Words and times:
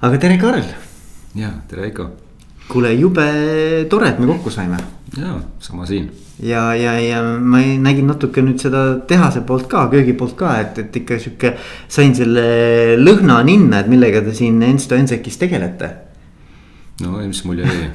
aga 0.00 0.18
tere, 0.18 0.38
Karl. 0.40 0.64
ja 1.36 1.50
tere, 1.68 1.84
Heiko. 1.88 2.08
kuule, 2.70 2.92
jube 2.96 3.24
tore, 3.90 4.08
et 4.08 4.20
me 4.20 4.28
kokku 4.30 4.50
saime. 4.52 4.78
ja 5.16 5.34
sama 5.60 5.86
siin. 5.86 6.08
ja, 6.40 6.70
ja, 6.74 6.94
ja 7.00 7.22
ma 7.38 7.60
nägin 7.60 8.08
natuke 8.08 8.40
nüüd 8.44 8.62
seda 8.62 8.84
tehase 9.08 9.44
poolt 9.44 9.68
ka, 9.68 9.88
köögi 9.92 10.16
poolt 10.16 10.38
ka, 10.40 10.56
et, 10.62 10.78
et 10.80 10.96
ikka 11.02 11.20
sihuke. 11.20 11.56
sain 11.88 12.16
selle 12.16 12.96
lõhna 13.00 13.42
ninna, 13.44 13.82
et 13.82 13.92
millega 13.92 14.24
te 14.24 14.32
siin 14.36 14.62
Ensto 14.64 14.96
Ensekis 14.96 15.36
tegelete. 15.42 15.92
no 17.04 17.20
mis 17.20 17.44
mulje 17.44 17.68
jäi 17.68 17.92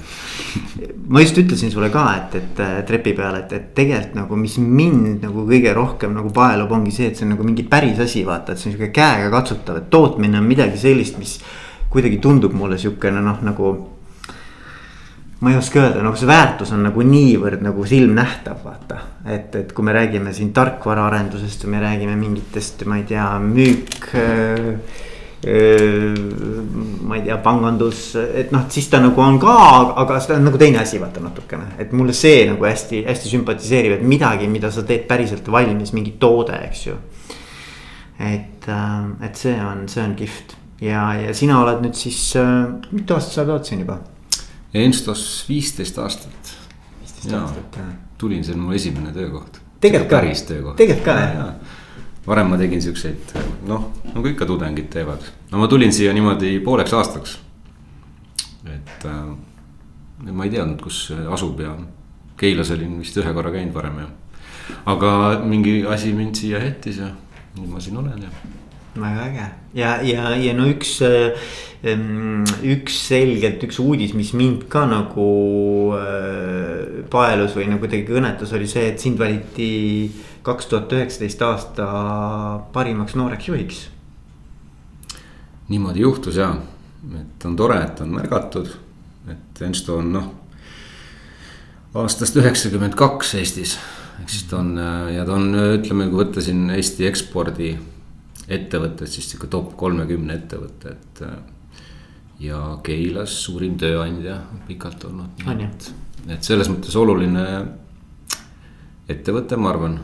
ma 1.12 1.26
just 1.26 1.42
ütlesin 1.42 1.74
sulle 1.74 1.90
ka, 1.90 2.06
et, 2.22 2.38
et 2.38 2.86
trepi 2.86 3.18
peal, 3.18 3.42
et, 3.42 3.52
et 3.58 3.68
tegelikult 3.82 4.22
nagu, 4.22 4.38
mis 4.46 4.62
mind 4.62 5.26
nagu 5.26 5.50
kõige 5.50 5.74
rohkem 5.74 6.14
nagu 6.14 6.30
paelub, 6.34 6.70
ongi 6.78 6.94
see, 6.94 7.10
et 7.10 7.18
see 7.18 7.26
on 7.26 7.34
nagu 7.34 7.46
mingi 7.50 7.66
päris 7.70 7.98
asi, 8.06 8.22
vaata, 8.30 8.54
et 8.54 8.62
see 8.62 8.70
on 8.70 8.78
sihuke 8.78 8.94
käega 8.94 9.34
katsutav, 9.34 9.82
et 9.82 9.94
tootmine 9.94 10.38
on 10.38 10.46
midagi 10.54 10.78
sellist, 10.86 11.18
mis 11.22 11.40
kuidagi 11.96 12.20
tundub 12.24 12.56
mulle 12.58 12.78
sihukene 12.82 13.24
noh, 13.24 13.42
nagu. 13.46 13.74
ma 15.40 15.52
ei 15.52 15.58
oska 15.60 15.82
öelda, 15.82 16.02
nagu 16.02 16.18
see 16.18 16.28
väärtus 16.30 16.72
on 16.74 16.86
nagu 16.88 17.04
niivõrd 17.06 17.62
nagu 17.62 17.84
silmnähtav, 17.86 18.62
vaata. 18.64 19.02
et, 19.30 19.56
et 19.56 19.74
kui 19.76 19.86
me 19.86 19.94
räägime 19.94 20.34
siin 20.34 20.54
tarkvaraarendusest 20.56 21.66
või 21.66 21.76
me 21.76 21.84
räägime 21.84 22.16
mingitest, 22.20 22.86
ma 22.90 22.98
ei 23.02 23.04
tea, 23.10 23.28
müük 23.44 24.08
äh, 24.16 25.04
ma 25.46 27.20
ei 27.20 27.22
tea, 27.22 27.38
pangandus, 27.44 28.16
et 28.18 28.50
noh, 28.56 28.66
siis 28.74 28.88
ta 28.90 28.98
nagu 29.04 29.22
on 29.22 29.38
ka, 29.40 29.56
aga 30.02 30.18
seda 30.24 30.40
on 30.40 30.48
nagu 30.50 30.58
teine 30.58 30.82
asi, 30.82 30.98
vaata 31.02 31.22
natukene, 31.22 31.76
et 31.78 31.94
mulle 31.94 32.16
see 32.18 32.48
nagu 32.50 32.66
hästi-hästi 32.66 33.34
sümpatiseerib, 33.36 34.00
et 34.00 34.08
midagi, 34.08 34.50
mida 34.50 34.72
sa 34.74 34.82
teed 34.88 35.06
päriselt 35.10 35.46
valmis, 35.52 35.94
mingi 35.94 36.16
toode, 36.20 36.58
eks 36.66 36.86
ju. 36.88 36.98
et, 38.26 38.70
et 39.28 39.38
see 39.38 39.58
on, 39.62 39.86
see 39.92 40.02
on 40.02 40.16
kihvt 40.18 40.56
ja, 40.86 41.06
ja 41.20 41.34
sina 41.38 41.62
oled 41.64 41.82
nüüd 41.86 41.98
siis 41.98 42.20
äh,, 42.40 42.66
mitu 42.92 43.18
aastat 43.18 43.40
sa 43.40 43.48
oled 43.48 43.68
siin 43.68 43.86
juba? 43.86 44.00
Enstos 44.76 45.46
viisteist 45.50 45.98
aastat. 46.04 46.54
viisteist 47.02 47.34
aastat, 47.40 47.80
jah. 47.80 47.96
tulin, 48.22 48.44
see 48.44 48.56
on 48.58 48.68
mu 48.68 48.76
esimene 48.76 49.14
töökoht. 49.16 49.62
päris 49.82 50.46
töökoht. 50.50 50.78
tegelikult 50.82 51.06
ka, 51.06 51.20
jah 51.22 51.82
varem 52.28 52.50
ma 52.50 52.58
tegin 52.58 52.82
siukseid, 52.82 53.34
noh, 53.70 53.90
nagu 54.14 54.30
ikka 54.30 54.48
tudengid 54.50 54.90
teevad, 54.94 55.26
no 55.52 55.62
ma 55.62 55.68
tulin 55.70 55.94
siia 55.94 56.14
niimoodi 56.14 56.58
pooleks 56.66 56.94
aastaks. 56.98 57.40
et 58.66 59.06
äh, 59.06 60.32
ma 60.32 60.46
ei 60.46 60.50
teadnud, 60.50 60.82
kus 60.82 61.12
asub 61.32 61.60
ja 61.62 61.76
Keilas 62.36 62.72
olin 62.74 62.98
vist 63.00 63.16
ühe 63.16 63.32
korra 63.34 63.52
käinud 63.54 63.76
varem 63.78 64.00
ja. 64.02 64.08
aga 64.92 65.12
mingi 65.46 65.86
asi 65.88 66.12
mind 66.14 66.36
siia 66.36 66.60
jättis 66.64 66.98
ja 67.00 67.12
nüüd 67.56 67.70
ma 67.72 67.80
siin 67.80 67.98
olen 68.02 68.26
ja 68.26 68.32
väga 69.02 69.26
äge. 69.30 69.48
Ja, 69.76 69.96
ja, 70.04 70.30
ja 70.40 70.54
no 70.56 70.68
üks, 70.72 70.98
ähm, 71.86 72.46
üks 72.64 73.00
selgelt 73.10 73.64
üks 73.68 73.80
uudis, 73.84 74.14
mis 74.18 74.34
mind 74.38 74.68
ka 74.72 74.86
nagu 74.90 75.28
äh, 75.98 77.02
paelus 77.12 77.58
või 77.58 77.68
nagu 77.72 77.84
kuidagi 77.84 78.08
kõnetas, 78.08 78.54
oli 78.56 78.70
see, 78.72 78.88
et 78.92 79.04
sind 79.04 79.20
valiti 79.20 80.12
kaks 80.46 80.72
tuhat 80.72 80.94
üheksateist 80.94 81.42
aasta 81.46 81.90
parimaks 82.74 83.18
nooreks 83.18 83.50
juhiks. 83.50 83.84
niimoodi 85.70 86.06
juhtus 86.06 86.38
ja, 86.38 86.54
et 87.20 87.46
on 87.46 87.56
tore, 87.58 87.82
et 87.82 88.02
on 88.02 88.14
märgatud, 88.14 88.70
et 89.32 89.62
Ensto 89.66 89.98
on 89.98 90.12
noh 90.14 90.34
aastast 91.96 92.36
üheksakümmend 92.36 92.96
kaks 93.00 93.34
Eestis, 93.40 93.78
ehk 94.20 94.30
siis 94.30 94.48
ta 94.52 94.60
on 94.60 94.76
ja 95.16 95.24
ta 95.26 95.38
on, 95.40 95.50
ütleme, 95.80 96.10
kui 96.12 96.26
võtta 96.26 96.44
siin 96.44 96.70
Eesti 96.76 97.08
ekspordi 97.08 97.74
ettevõtted, 98.48 99.10
siis 99.10 99.30
sihuke 99.32 99.48
top 99.52 99.74
kolmekümne 99.78 100.36
ettevõte, 100.42 100.96
et. 100.96 101.24
ja 102.40 102.60
Keilas 102.84 103.38
suurim 103.46 103.78
tööandja 103.80 104.42
pikalt 104.68 105.06
olnud. 105.08 105.46
et, 105.56 105.94
et 106.28 106.44
selles 106.44 106.70
mõttes 106.70 106.96
oluline 106.96 107.46
ettevõte, 109.10 109.58
ma 109.58 109.70
arvan. 109.70 110.00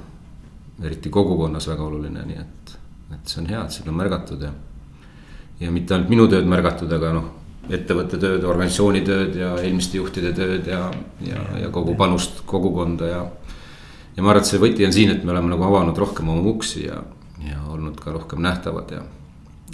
eriti 0.82 1.10
kogukonnas 1.10 1.68
väga 1.68 1.84
oluline, 1.84 2.24
nii 2.26 2.40
et, 2.42 2.72
et 3.14 3.28
see 3.28 3.42
on 3.44 3.50
hea, 3.52 3.66
et 3.66 3.72
seda 3.72 3.92
on 3.92 3.98
märgatud 4.00 4.42
ja. 4.42 4.50
ja 5.60 5.72
mitte 5.72 5.94
ainult 5.94 6.10
minu 6.10 6.26
tööd 6.28 6.48
märgatud, 6.50 6.92
aga 6.92 7.14
noh 7.14 7.30
ettevõtte 7.70 8.18
tööd, 8.18 8.44
organisatsiooni 8.48 9.04
tööd 9.06 9.36
ja 9.38 9.52
eelmiste 9.62 10.00
juhtide 10.00 10.32
tööd 10.34 10.68
ja, 10.68 10.88
ja, 11.26 11.44
ja 11.62 11.70
kogu 11.74 11.94
panust 12.00 12.42
kogukonda 12.50 13.10
ja. 13.12 13.22
ja 14.16 14.24
ma 14.24 14.34
arvan, 14.34 14.42
et 14.42 14.50
see 14.50 14.62
võti 14.62 14.88
on 14.88 14.96
siin, 14.96 15.14
et 15.14 15.24
me 15.24 15.36
oleme 15.36 15.54
nagu 15.54 15.68
avanud 15.68 15.98
rohkem 15.98 16.32
oma 16.34 16.42
uksi 16.50 16.88
ja 16.88 16.98
ja 17.50 17.62
olnud 17.70 18.00
ka 18.02 18.12
rohkem 18.12 18.42
nähtavad 18.44 18.92
ja 18.92 19.02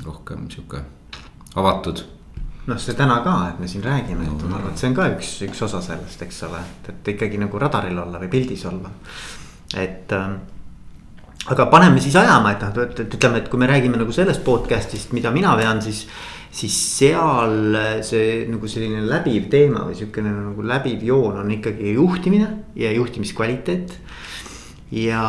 rohkem 0.05 0.50
sihuke 0.51 0.81
avatud. 1.55 2.03
noh, 2.67 2.79
see 2.79 2.95
täna 3.00 3.22
ka, 3.23 3.35
et 3.53 3.59
me 3.63 3.67
siin 3.72 3.83
räägime 3.83 4.28
no,, 4.28 4.35
et 4.35 4.50
ma 4.50 4.57
arvan, 4.59 4.73
et 4.75 4.81
see 4.81 4.89
on 4.91 4.97
ka 4.97 5.07
üks, 5.16 5.33
üks 5.47 5.63
osa 5.63 5.81
sellest, 5.83 6.22
eks 6.25 6.44
ole, 6.50 6.59
et, 6.59 6.89
et 6.94 7.11
ikkagi 7.16 7.39
nagu 7.39 7.59
radaril 7.61 8.00
olla 8.03 8.19
või 8.19 8.31
pildis 8.31 8.66
olla, 8.67 8.91
et 9.79 10.11
äh, 10.16 10.25
aga 11.53 11.67
paneme 11.72 12.01
siis 12.03 12.17
ajama, 12.19 12.56
et 12.56 12.66
noh, 12.66 12.81
et 12.83 13.06
ütleme, 13.06 13.44
et 13.44 13.47
kui 13.51 13.61
me 13.61 13.69
räägime 13.69 14.00
nagu 14.00 14.16
sellest 14.16 14.44
podcast'ist, 14.47 15.16
mida 15.16 15.31
mina 15.35 15.56
vean, 15.59 15.81
siis. 15.83 16.07
siis 16.57 16.75
seal 16.97 17.75
see 18.07 18.45
nagu 18.50 18.69
selline 18.72 19.01
läbiv 19.06 19.50
teema 19.51 19.83
või 19.85 19.97
sihukene 20.00 20.31
nagu 20.31 20.63
läbiv 20.66 21.03
joon 21.06 21.35
on 21.44 21.51
ikkagi 21.53 21.91
juhtimine 21.94 22.47
ja 22.79 22.91
juhtimiskvaliteet. 22.95 23.94
ja 24.95 25.23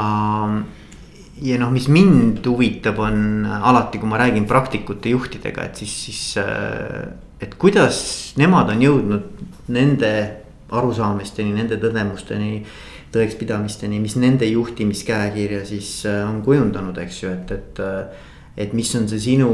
ja 1.42 1.58
noh, 1.60 1.70
mis 1.74 1.88
mind 1.92 2.46
huvitab, 2.46 2.98
on 3.02 3.46
alati, 3.46 4.00
kui 4.00 4.10
ma 4.10 4.20
räägin 4.20 4.46
praktikute 4.48 5.12
juhtidega, 5.14 5.68
et 5.68 5.82
siis, 5.82 5.96
siis. 6.08 6.22
Äh, 6.42 7.08
et 7.38 7.52
kuidas 7.54 7.98
nemad 8.34 8.72
on 8.72 8.80
jõudnud 8.82 9.68
nende 9.70 10.10
arusaamisteni, 10.74 11.52
nende 11.54 11.76
tõdemusteni, 11.78 12.64
tõekspidamisteni, 13.14 14.00
mis 14.02 14.16
nende 14.18 14.48
juhtimiskäekirja 14.50 15.62
siis 15.68 16.00
äh, 16.08 16.24
on 16.26 16.42
kujundanud, 16.46 16.98
eks 17.04 17.22
ju, 17.22 17.36
et, 17.36 17.54
et. 17.58 17.84
Äh, 17.84 18.26
et 18.58 18.72
mis 18.74 18.88
on 18.98 19.04
see 19.06 19.20
sinu 19.22 19.48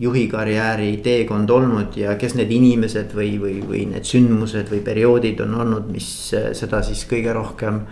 juhikarjääri 0.00 0.94
teekond 1.04 1.50
olnud 1.52 1.98
ja 2.00 2.14
kes 2.16 2.32
need 2.38 2.48
inimesed 2.56 3.12
või, 3.12 3.34
või, 3.36 3.58
või 3.68 3.82
need 3.90 4.08
sündmused 4.08 4.70
või 4.72 4.80
perioodid 4.86 5.42
on 5.44 5.58
olnud, 5.60 5.90
mis 5.92 6.06
seda 6.32 6.80
siis 6.86 7.04
kõige 7.10 7.34
rohkem 7.36 7.82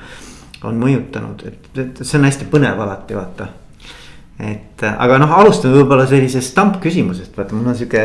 on 0.68 0.76
mõjutanud, 0.80 1.42
et, 1.48 1.70
et 1.78 2.02
see 2.04 2.18
on 2.18 2.26
hästi 2.28 2.48
põnev 2.52 2.80
alati 2.84 3.16
vaata. 3.16 3.48
et 4.40 4.84
aga 4.88 5.18
noh, 5.20 5.32
alustame 5.40 5.76
võib-olla 5.76 6.06
sellisest 6.08 6.54
stampküsimusest, 6.54 7.34
vaata 7.36 7.56
mul 7.56 7.72
on 7.72 7.76
sihuke 7.76 8.04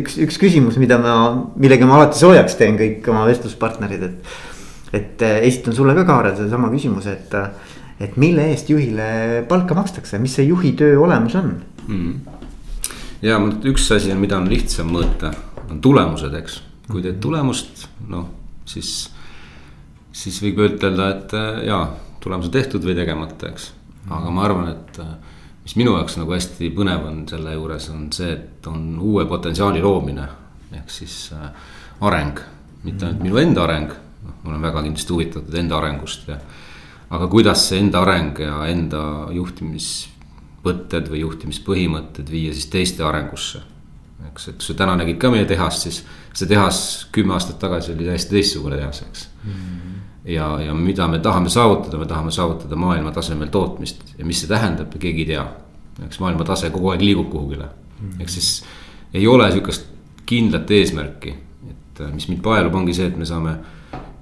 üks, 0.00 0.18
üks 0.26 0.40
küsimus, 0.40 0.78
mida 0.80 0.98
ma, 1.00 1.14
millega 1.56 1.88
ma 1.88 2.00
alati 2.00 2.20
soojaks 2.20 2.58
teen 2.60 2.76
kõik 2.80 3.08
oma 3.12 3.24
vestluspartnerid, 3.28 4.08
et. 4.08 4.34
et 4.92 5.24
esitan 5.48 5.76
sulle 5.76 5.96
ka, 5.96 6.04
Kaarel, 6.08 6.36
sedasama 6.36 6.68
küsimuse, 6.72 7.16
et, 7.16 7.38
et 8.08 8.20
mille 8.20 8.50
eest 8.52 8.68
juhile 8.72 9.46
palka 9.48 9.76
makstakse, 9.78 10.20
mis 10.20 10.36
see 10.36 10.50
juhi 10.50 10.74
töö 10.76 11.00
olemus 11.06 11.38
on 11.40 11.54
mm.? 11.86 12.12
ja 13.24 13.40
üks 13.70 13.88
asi 13.96 14.12
on, 14.12 14.20
mida 14.20 14.36
on 14.40 14.50
lihtsam 14.50 14.92
mõõta, 14.92 15.32
on 15.70 15.80
tulemused, 15.80 16.36
eks, 16.42 16.60
kui 16.90 17.04
teed 17.04 17.20
tulemust, 17.22 17.88
noh 18.12 18.28
siis 18.68 19.10
siis 20.12 20.38
võib 20.44 20.60
ütelda, 20.66 21.08
et 21.16 21.34
äh, 21.36 21.62
jaa, 21.68 21.84
tulemus 22.22 22.50
on 22.50 22.54
tehtud 22.54 22.84
või 22.86 22.96
tegemata, 22.96 23.50
eks. 23.50 23.72
aga 24.10 24.32
ma 24.34 24.44
arvan, 24.46 24.70
et 24.74 25.00
äh, 25.02 25.12
mis 25.64 25.76
minu 25.78 25.96
jaoks 25.96 26.18
nagu 26.20 26.34
hästi 26.34 26.70
põnev 26.76 27.06
on 27.08 27.22
selle 27.30 27.56
juures, 27.56 27.88
on 27.94 28.06
see, 28.14 28.32
et 28.36 28.70
on 28.70 28.98
uue 29.00 29.26
potentsiaali 29.30 29.82
loomine. 29.82 30.28
ehk 30.72 30.90
siis 30.90 31.32
äh, 31.36 31.50
areng, 32.00 32.38
mitte 32.84 33.06
ainult 33.06 33.22
minu 33.22 33.38
enda 33.40 33.64
areng, 33.64 33.92
noh, 34.22 34.38
ma 34.42 34.54
olen 34.54 34.62
väga 34.62 34.82
kindlasti 34.86 35.12
huvitatud 35.12 35.54
enda 35.54 35.76
arengust 35.78 36.28
ja. 36.28 36.38
aga 37.10 37.28
kuidas 37.28 37.68
see 37.68 37.80
enda 37.80 38.00
areng 38.02 38.38
ja 38.40 38.62
enda 38.66 39.02
juhtimisvõtted 39.36 41.10
või 41.12 41.20
juhtimispõhimõtted 41.26 42.30
viia 42.30 42.54
siis 42.56 42.70
teiste 42.72 43.04
arengusse. 43.04 43.62
eks, 44.30 44.48
et 44.48 44.58
kui 44.58 44.66
sa 44.66 44.74
täna 44.74 44.96
nägid 44.96 45.20
ka 45.20 45.30
meie 45.30 45.44
tehast, 45.44 45.86
siis 45.86 46.02
see 46.32 46.48
tehas 46.48 47.06
kümme 47.12 47.36
aastat 47.36 47.58
tagasi 47.60 47.92
oli 47.92 48.08
täiesti 48.08 48.38
teistsugune 48.38 48.80
tehas, 48.80 49.02
eks 49.02 49.28
mm. 49.44 49.52
-hmm 49.52 49.91
ja, 50.24 50.60
ja 50.60 50.74
mida 50.74 51.08
me 51.08 51.18
tahame 51.18 51.48
saavutada, 51.48 51.98
me 51.98 52.06
tahame 52.06 52.30
saavutada 52.30 52.76
maailma 52.76 53.10
tasemel 53.10 53.48
tootmist. 53.48 54.02
Ja 54.18 54.24
mis 54.24 54.40
see 54.40 54.48
tähendab, 54.48 54.94
keegi 54.98 55.26
ei 55.26 55.26
tea. 55.34 55.46
eks 56.06 56.20
maailma 56.20 56.44
tase 56.44 56.70
kogu 56.70 56.88
aeg 56.88 57.02
liigub 57.02 57.30
kuhugile. 57.30 57.64
Mm, 57.64 58.08
-hmm. 58.08 58.20
ehk 58.20 58.28
siis 58.28 58.64
ei 59.14 59.26
ole 59.26 59.50
sihukest 59.50 59.86
kindlat 60.26 60.70
eesmärki, 60.70 61.34
et 61.70 62.00
äh, 62.00 62.12
mis 62.12 62.28
mind 62.28 62.40
paelub, 62.42 62.74
ongi 62.74 62.94
see, 62.94 63.06
et 63.06 63.16
me 63.16 63.24
saame 63.24 63.56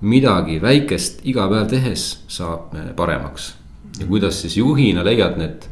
midagi 0.00 0.58
väikest 0.62 1.20
iga 1.22 1.48
päev 1.48 1.68
tehes 1.68 2.24
saab 2.28 2.74
paremaks. 2.96 3.54
ja 4.00 4.06
kuidas 4.06 4.40
siis 4.40 4.56
juhina 4.56 5.04
leiad 5.04 5.36
need, 5.36 5.62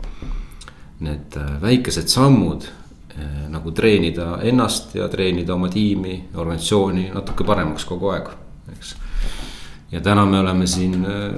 need 1.01 1.37
äh, 1.37 1.63
väikesed 1.63 2.09
sammud 2.09 2.65
äh, 3.19 3.49
nagu 3.49 3.71
treenida 3.71 4.39
ennast 4.43 4.95
ja 4.95 5.09
treenida 5.09 5.55
oma 5.55 5.69
tiimi, 5.69 6.29
organisatsiooni 6.35 7.11
natuke 7.15 7.45
paremaks 7.45 7.85
kogu 7.85 8.09
aeg, 8.09 8.29
eks 8.73 8.97
ja 9.93 10.01
täna 10.01 10.27
me 10.27 10.41
oleme 10.41 10.67
siin 10.67 10.95
äh, 11.05 11.35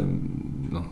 noh, 0.70 0.86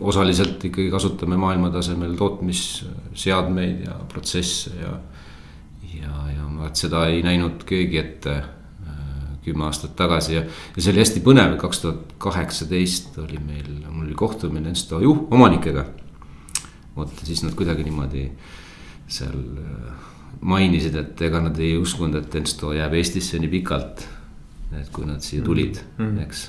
osaliselt 0.00 0.64
ikkagi 0.64 0.90
kasutame 0.90 1.36
maailma 1.36 1.70
tasemel 1.70 2.14
tootmisseadmeid 2.18 3.86
ja 3.86 3.98
protsesse 4.12 4.74
ja. 4.80 4.98
ja, 5.94 6.12
ja 6.36 6.50
vaat 6.58 6.76
seda 6.76 7.06
ei 7.10 7.22
näinud 7.26 7.64
keegi 7.68 8.00
ette 8.02 8.36
äh, 8.38 8.96
kümme 9.44 9.68
aastat 9.68 9.96
tagasi 9.98 10.38
ja, 10.38 10.42
ja 10.76 10.82
see 10.82 10.92
oli 10.94 11.04
hästi 11.04 11.22
põnev, 11.26 11.56
kaks 11.60 11.84
tuhat 11.84 12.16
kaheksateist 12.22 13.18
oli 13.24 13.40
meil, 13.42 13.70
mul 13.88 14.06
oli 14.08 14.18
kohtumine 14.18 14.72
Ensto 14.74 15.00
juh-, 15.02 15.26
omanikega. 15.30 15.86
vot 16.96 17.24
siis 17.24 17.42
nad 17.44 17.54
kuidagi 17.54 17.84
niimoodi 17.84 18.28
seal 19.06 19.40
äh, 19.62 20.12
mainisid, 20.40 20.96
et 20.98 21.22
ega 21.22 21.40
nad 21.40 21.58
ei 21.62 21.76
uskunud, 21.78 22.18
et 22.20 22.34
Ensto 22.38 22.72
jääb 22.76 22.94
Eestisse 22.98 23.40
nii 23.40 23.52
pikalt. 23.52 24.06
et 24.76 24.88
kui 24.92 25.06
nad 25.06 25.22
siia 25.22 25.42
tulid 25.44 25.78
mm, 25.78 26.04
-hmm. 26.04 26.22
eks, 26.26 26.40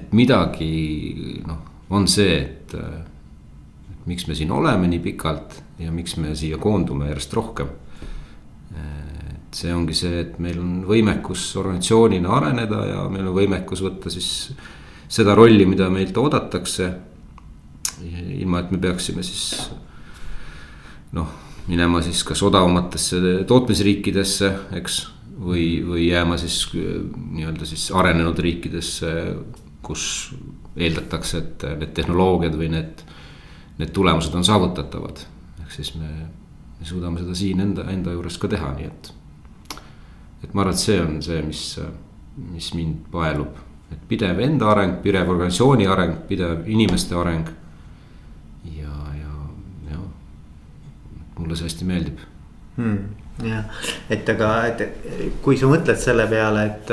et 0.00 0.14
midagi 0.16 1.42
noh, 1.46 1.60
on 1.94 2.08
see, 2.10 2.38
et, 2.40 2.74
et 2.74 4.08
miks 4.10 4.26
me 4.28 4.36
siin 4.38 4.52
oleme 4.54 4.88
nii 4.90 5.02
pikalt 5.04 5.60
ja 5.80 5.92
miks 5.94 6.16
me 6.20 6.34
siia 6.38 6.58
koondume 6.60 7.10
järjest 7.10 7.36
rohkem. 7.38 7.70
et 8.74 9.58
see 9.58 9.72
ongi 9.74 9.94
see, 9.98 10.20
et 10.24 10.38
meil 10.38 10.58
on 10.62 10.80
võimekus 10.86 11.50
organisatsioonina 11.58 12.30
areneda 12.36 12.84
ja 12.86 13.04
meil 13.10 13.28
on 13.28 13.36
võimekus 13.36 13.82
võtta 13.82 14.12
siis 14.12 14.50
seda 15.10 15.34
rolli, 15.34 15.66
mida 15.66 15.90
meilt 15.90 16.16
oodatakse. 16.16 16.92
ilma, 18.00 18.60
et 18.60 18.70
me 18.70 18.78
peaksime 18.80 19.22
siis 19.22 19.70
noh 21.12 21.50
minema 21.70 22.02
siis 22.02 22.22
kas 22.26 22.42
odavamatesse 22.46 23.20
tootmisriikidesse, 23.48 24.52
eks. 24.80 25.00
või, 25.40 25.80
või 25.86 26.08
jääma 26.10 26.36
siis 26.40 26.62
nii-öelda 26.74 27.68
siis 27.68 27.88
arenenud 27.96 28.38
riikidesse, 28.38 29.12
kus 29.90 30.04
eeldatakse, 30.78 31.42
et 31.42 31.64
need 31.80 31.94
tehnoloogiad 31.96 32.56
või 32.58 32.70
need, 32.72 33.04
need 33.80 33.94
tulemused 33.96 34.34
on 34.38 34.46
saavutatavad. 34.46 35.24
ehk 35.62 35.72
siis 35.74 35.94
me, 35.98 36.10
me 36.78 36.86
suudame 36.86 37.22
seda 37.22 37.34
siin 37.34 37.60
enda, 37.66 37.88
enda 37.90 38.14
juures 38.14 38.38
ka 38.38 38.50
teha, 38.50 38.74
nii 38.78 38.86
et. 38.86 39.12
et 40.44 40.54
ma 40.54 40.64
arvan, 40.64 40.78
et 40.78 40.84
see 40.84 41.00
on 41.02 41.18
see, 41.22 41.42
mis, 41.46 41.64
mis 42.50 42.74
mind 42.74 43.10
paelub, 43.12 43.58
et 43.90 44.04
pidev 44.08 44.40
enda 44.40 44.70
areng, 44.72 45.00
pidev 45.02 45.34
organisatsiooni 45.34 45.90
areng, 45.90 46.22
pidev 46.28 46.68
inimeste 46.70 47.18
areng 47.18 47.50
mulle 51.40 51.56
see 51.56 51.68
hästi 51.68 51.88
meeldib 51.88 52.20
hmm,. 52.76 52.98
jah, 53.48 53.80
et 54.12 54.28
aga, 54.34 54.50
et 54.70 55.38
kui 55.44 55.58
sa 55.58 55.70
mõtled 55.70 56.00
selle 56.00 56.28
peale, 56.30 56.66
et. 56.70 56.92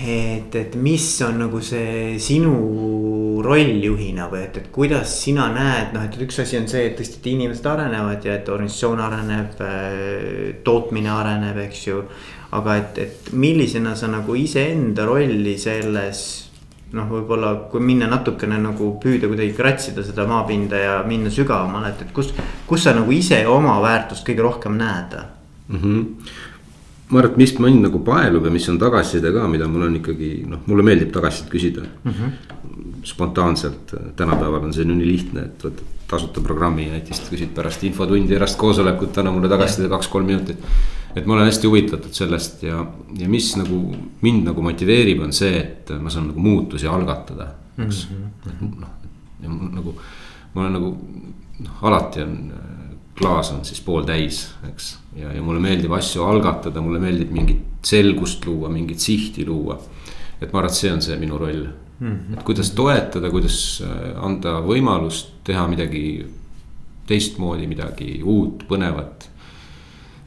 Et, 0.00 0.54
et 0.54 0.74
mis 0.74 1.06
on 1.26 1.38
nagu 1.44 1.60
see 1.64 2.18
sinu 2.22 2.52
roll 3.42 3.80
juhina 3.82 4.28
või 4.30 4.44
et, 4.46 4.60
et 4.60 4.68
kuidas 4.74 5.16
sina 5.24 5.48
näed, 5.52 5.90
noh, 5.94 6.04
et 6.06 6.20
üks 6.22 6.42
asi 6.44 6.58
on 6.60 6.68
see, 6.70 6.86
et 6.90 6.96
tõesti, 6.98 7.18
et 7.20 7.32
inimesed 7.32 7.66
arenevad 7.66 8.24
ja 8.24 8.36
et 8.38 8.48
organisatsioon 8.52 9.02
areneb, 9.02 9.64
tootmine 10.64 11.10
areneb, 11.12 11.58
eks 11.66 11.82
ju. 11.88 12.04
aga 12.52 12.76
et, 12.76 12.98
et 12.98 13.32
millisena 13.32 13.94
sa 13.96 14.10
nagu 14.12 14.34
iseenda 14.36 15.06
rolli 15.08 15.56
selles 15.58 16.22
noh, 16.96 17.08
võib-olla 17.08 17.52
kui 17.72 17.82
minna 17.84 18.08
natukene 18.10 18.58
nagu 18.60 18.92
püüda 19.02 19.30
kuidagi 19.30 19.54
kratsida 19.56 20.04
seda 20.04 20.26
maapinda 20.28 20.80
ja 20.80 20.96
minna 21.08 21.32
sügavamale, 21.32 21.92
et, 21.94 22.06
et 22.06 22.14
kus, 22.14 22.32
kus 22.68 22.84
sa 22.84 22.94
nagu 22.96 23.12
ise 23.14 23.42
oma 23.48 23.78
väärtust 23.84 24.26
kõige 24.28 24.44
rohkem 24.44 24.76
näed 24.80 25.16
mm? 25.16 25.78
-hmm. 25.78 26.04
Ma 27.12 27.20
arvan, 27.20 27.32
et 27.32 27.40
mis 27.42 27.54
mind 27.60 27.86
nagu 27.86 28.00
paelub 28.06 28.48
ja 28.48 28.52
mis 28.54 28.68
on 28.72 28.78
tagasiside 28.80 29.32
ka, 29.34 29.46
mida 29.52 29.68
mul 29.68 29.86
on 29.88 29.98
ikkagi 30.00 30.30
noh, 30.48 30.62
mulle 30.66 30.86
meeldib 30.86 31.12
tagasisidet 31.14 31.52
küsida 31.52 31.84
mm. 31.84 32.12
-hmm. 32.12 32.30
spontaanselt, 33.04 33.94
tänapäeval 34.16 34.64
on 34.68 34.72
see 34.72 34.88
nii 34.88 35.06
lihtne, 35.06 35.44
et 35.50 35.66
võtad 35.66 35.84
tasuta 36.12 36.42
programmi 36.44 36.86
ja 36.86 36.96
näiteks 36.96 37.22
küsid 37.30 37.54
pärast 37.56 37.84
infotundi, 37.88 38.34
pärast 38.34 38.58
koosolekut, 38.60 39.18
anna 39.18 39.32
mulle 39.32 39.48
tagasiside 39.48 39.88
kaks-kolm 39.88 40.26
minutit 40.28 40.60
et 41.16 41.26
ma 41.26 41.36
olen 41.36 41.48
hästi 41.48 41.68
huvitatud 41.68 42.14
sellest 42.16 42.62
ja, 42.64 42.80
ja 43.18 43.28
mis 43.28 43.52
nagu 43.60 43.78
mind 44.24 44.48
nagu 44.48 44.64
motiveerib, 44.64 45.20
on 45.24 45.32
see, 45.36 45.58
et 45.60 45.92
ma 46.00 46.12
saan 46.12 46.30
nagu 46.30 46.40
muutusi 46.40 46.88
algatada, 46.88 47.52
eks 47.84 48.06
mm 48.10 48.26
-hmm.. 48.50 48.74
noh, 48.80 49.58
nagu 49.76 49.94
ma 50.54 50.64
olen 50.64 50.72
nagu 50.78 50.92
noh, 51.58 51.82
alati 51.88 52.22
on 52.22 52.36
klaas 53.22 53.52
on 53.54 53.64
siis 53.64 53.80
pooltäis, 53.84 54.42
eks. 54.68 54.96
ja, 55.16 55.32
ja 55.32 55.42
mulle 55.42 55.62
meeldib 55.62 55.94
asju 55.96 56.26
algatada, 56.26 56.82
mulle 56.84 57.00
meeldib 57.02 57.32
mingit 57.34 57.86
selgust 57.86 58.46
luua, 58.46 58.70
mingit 58.72 59.02
sihti 59.02 59.46
luua. 59.46 59.78
et 60.40 60.52
ma 60.52 60.58
arvan, 60.58 60.70
et 60.70 60.78
see 60.78 60.92
on 60.92 61.02
see 61.02 61.16
minu 61.16 61.38
roll 61.38 61.66
mm. 61.66 62.06
-hmm. 62.06 62.38
et 62.38 62.42
kuidas 62.42 62.70
toetada, 62.70 63.30
kuidas 63.30 63.82
äh, 63.86 64.24
anda 64.24 64.60
võimalust 64.60 65.38
teha 65.44 65.66
midagi 65.68 66.26
teistmoodi, 67.06 67.66
midagi 67.66 68.20
uut, 68.22 68.64
põnevat 68.68 69.32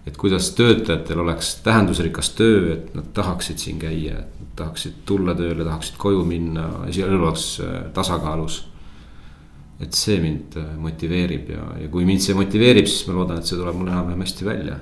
et 0.07 0.17
kuidas 0.17 0.51
töötajatel 0.51 1.19
oleks 1.19 1.55
tähendusrikas 1.65 2.29
töö, 2.37 2.73
et 2.73 2.93
nad 2.95 3.07
tahaksid 3.13 3.57
siin 3.57 3.79
käia, 3.81 4.19
et 4.21 4.39
nad 4.39 4.51
tahaksid 4.55 5.01
tulla 5.05 5.33
tööle, 5.35 5.65
tahaksid 5.65 5.97
koju 5.97 6.23
minna, 6.25 6.69
elu 6.91 7.21
oleks 7.23 7.47
äh, 7.65 7.75
tasakaalus. 7.93 8.65
Et 9.83 9.97
see 9.97 10.19
mind 10.23 10.55
äh, 10.59 10.73
motiveerib 10.79 11.49
ja, 11.51 11.65
ja 11.81 11.89
kui 11.91 12.05
mind 12.07 12.23
see 12.23 12.37
motiveerib, 12.37 12.87
siis 12.87 13.07
ma 13.09 13.17
loodan, 13.19 13.41
et 13.41 13.49
see 13.49 13.59
tuleb 13.59 13.79
mul 13.79 13.91
enam-vähem 13.91 14.23
hästi 14.25 14.47
välja. 14.47 14.77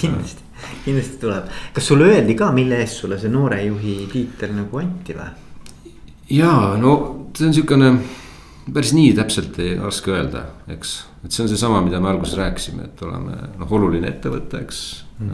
kindlasti, 0.00 0.48
kindlasti 0.84 1.20
tuleb, 1.22 1.52
kas 1.74 1.86
sulle 1.88 2.10
öeldi 2.12 2.36
ka, 2.38 2.50
mille 2.52 2.82
eest 2.82 3.00
sulle 3.02 3.20
see 3.20 3.32
noorejuhi 3.32 3.96
tiitel 4.12 4.56
nagu 4.58 4.82
anti 4.82 5.16
või? 5.16 5.30
ja 6.32 6.52
no 6.80 6.92
see 7.36 7.48
on 7.48 7.56
siukene 7.56 7.94
päris 8.72 8.92
nii 8.94 9.14
täpselt 9.16 9.58
ei 9.62 9.74
oska 9.78 10.12
öelda, 10.14 10.44
eks, 10.70 10.92
et 11.24 11.34
see 11.34 11.44
on 11.44 11.50
seesama, 11.50 11.80
mida 11.84 12.00
me 12.00 12.10
alguses 12.12 12.36
rääkisime, 12.38 12.86
et 12.90 13.02
oleme 13.06 13.38
noh, 13.58 13.74
oluline 13.78 14.10
ettevõte, 14.10 14.62
eks 14.62 14.82
mm. 15.18 15.32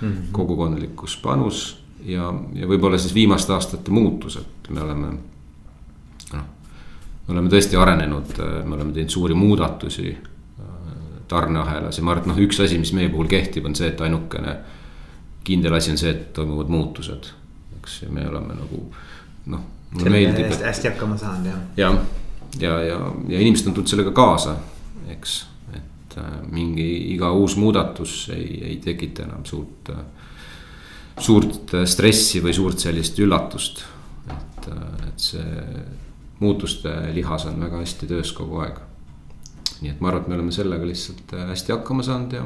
-hmm. 0.00 0.16
kogukondlikkus 0.34 1.16
panus 1.22 1.64
ja, 2.04 2.32
ja 2.54 2.68
võib-olla 2.68 2.98
siis 2.98 3.14
viimaste 3.14 3.54
aastate 3.54 3.94
muutus, 3.94 4.36
et 4.40 4.70
me 4.70 4.82
oleme. 4.82 5.14
Me 7.26 7.34
oleme 7.34 7.52
tõesti 7.52 7.78
arenenud, 7.80 8.36
me 8.64 8.76
oleme 8.76 8.92
teinud 8.92 9.12
suuri 9.12 9.36
muudatusi 9.38 10.10
äh, 10.12 10.72
tarneahelas 11.28 11.98
ja 11.98 12.04
ma 12.04 12.14
arvan, 12.14 12.26
et 12.26 12.32
noh, 12.32 12.42
üks 12.46 12.60
asi, 12.64 12.78
mis 12.80 12.92
meie 12.96 13.12
puhul 13.12 13.30
kehtib, 13.30 13.68
on 13.68 13.76
see, 13.78 13.88
et 13.92 14.02
ainukene 14.04 14.58
kindel 15.44 15.76
asi 15.76 15.92
on 15.92 16.00
see, 16.00 16.12
et 16.12 16.28
toimuvad 16.36 16.72
muutused, 16.72 17.30
eks, 17.78 18.02
ja 18.04 18.12
me 18.12 18.26
oleme 18.28 18.58
nagu 18.58 18.82
noh. 19.52 19.64
mulle 19.94 20.12
meeldib. 20.12 20.52
hästi 20.64 20.92
hakkama 20.92 21.16
saanud 21.20 21.50
jah. 21.52 21.64
jah 21.80 21.98
ja, 22.60 22.78
ja, 22.82 23.00
ja 23.28 23.40
inimesed 23.40 23.68
on 23.68 23.76
tulnud 23.76 23.90
sellega 23.90 24.12
kaasa, 24.16 24.56
eks, 25.14 25.38
et 25.74 26.18
äh, 26.20 26.36
mingi 26.52 26.86
iga 27.14 27.32
uus 27.32 27.56
muudatus 27.60 28.28
ei, 28.34 28.60
ei 28.70 28.76
tekita 28.84 29.26
enam 29.28 29.44
suurt 29.48 29.92
äh,. 29.94 30.04
suurt 31.14 31.76
stressi 31.86 32.40
või 32.42 32.52
suurt 32.56 32.82
sellist 32.82 33.18
üllatust, 33.22 33.84
et, 34.28 34.70
äh, 34.72 35.06
et 35.08 35.28
see 35.30 35.44
muutuste 36.40 36.92
lihas 37.14 37.46
on 37.46 37.60
väga 37.60 37.80
hästi 37.82 38.06
töös 38.10 38.32
kogu 38.32 38.60
aeg. 38.64 38.78
nii 39.80 39.90
et 39.90 40.00
ma 40.00 40.08
arvan, 40.08 40.22
et 40.22 40.28
me 40.28 40.34
oleme 40.38 40.52
sellega 40.52 40.86
lihtsalt 40.86 41.34
äh, 41.34 41.48
hästi 41.48 41.72
hakkama 41.72 42.02
saanud 42.02 42.32
ja, 42.32 42.44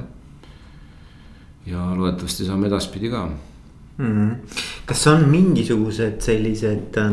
ja 1.66 1.90
loodetavasti 1.96 2.46
saame 2.46 2.66
edaspidi 2.66 3.10
ka 3.10 3.26
mm. 3.26 4.06
-hmm. 4.06 4.56
kas 4.86 5.06
on 5.06 5.28
mingisugused 5.28 6.20
sellised 6.20 6.96
äh 6.96 7.12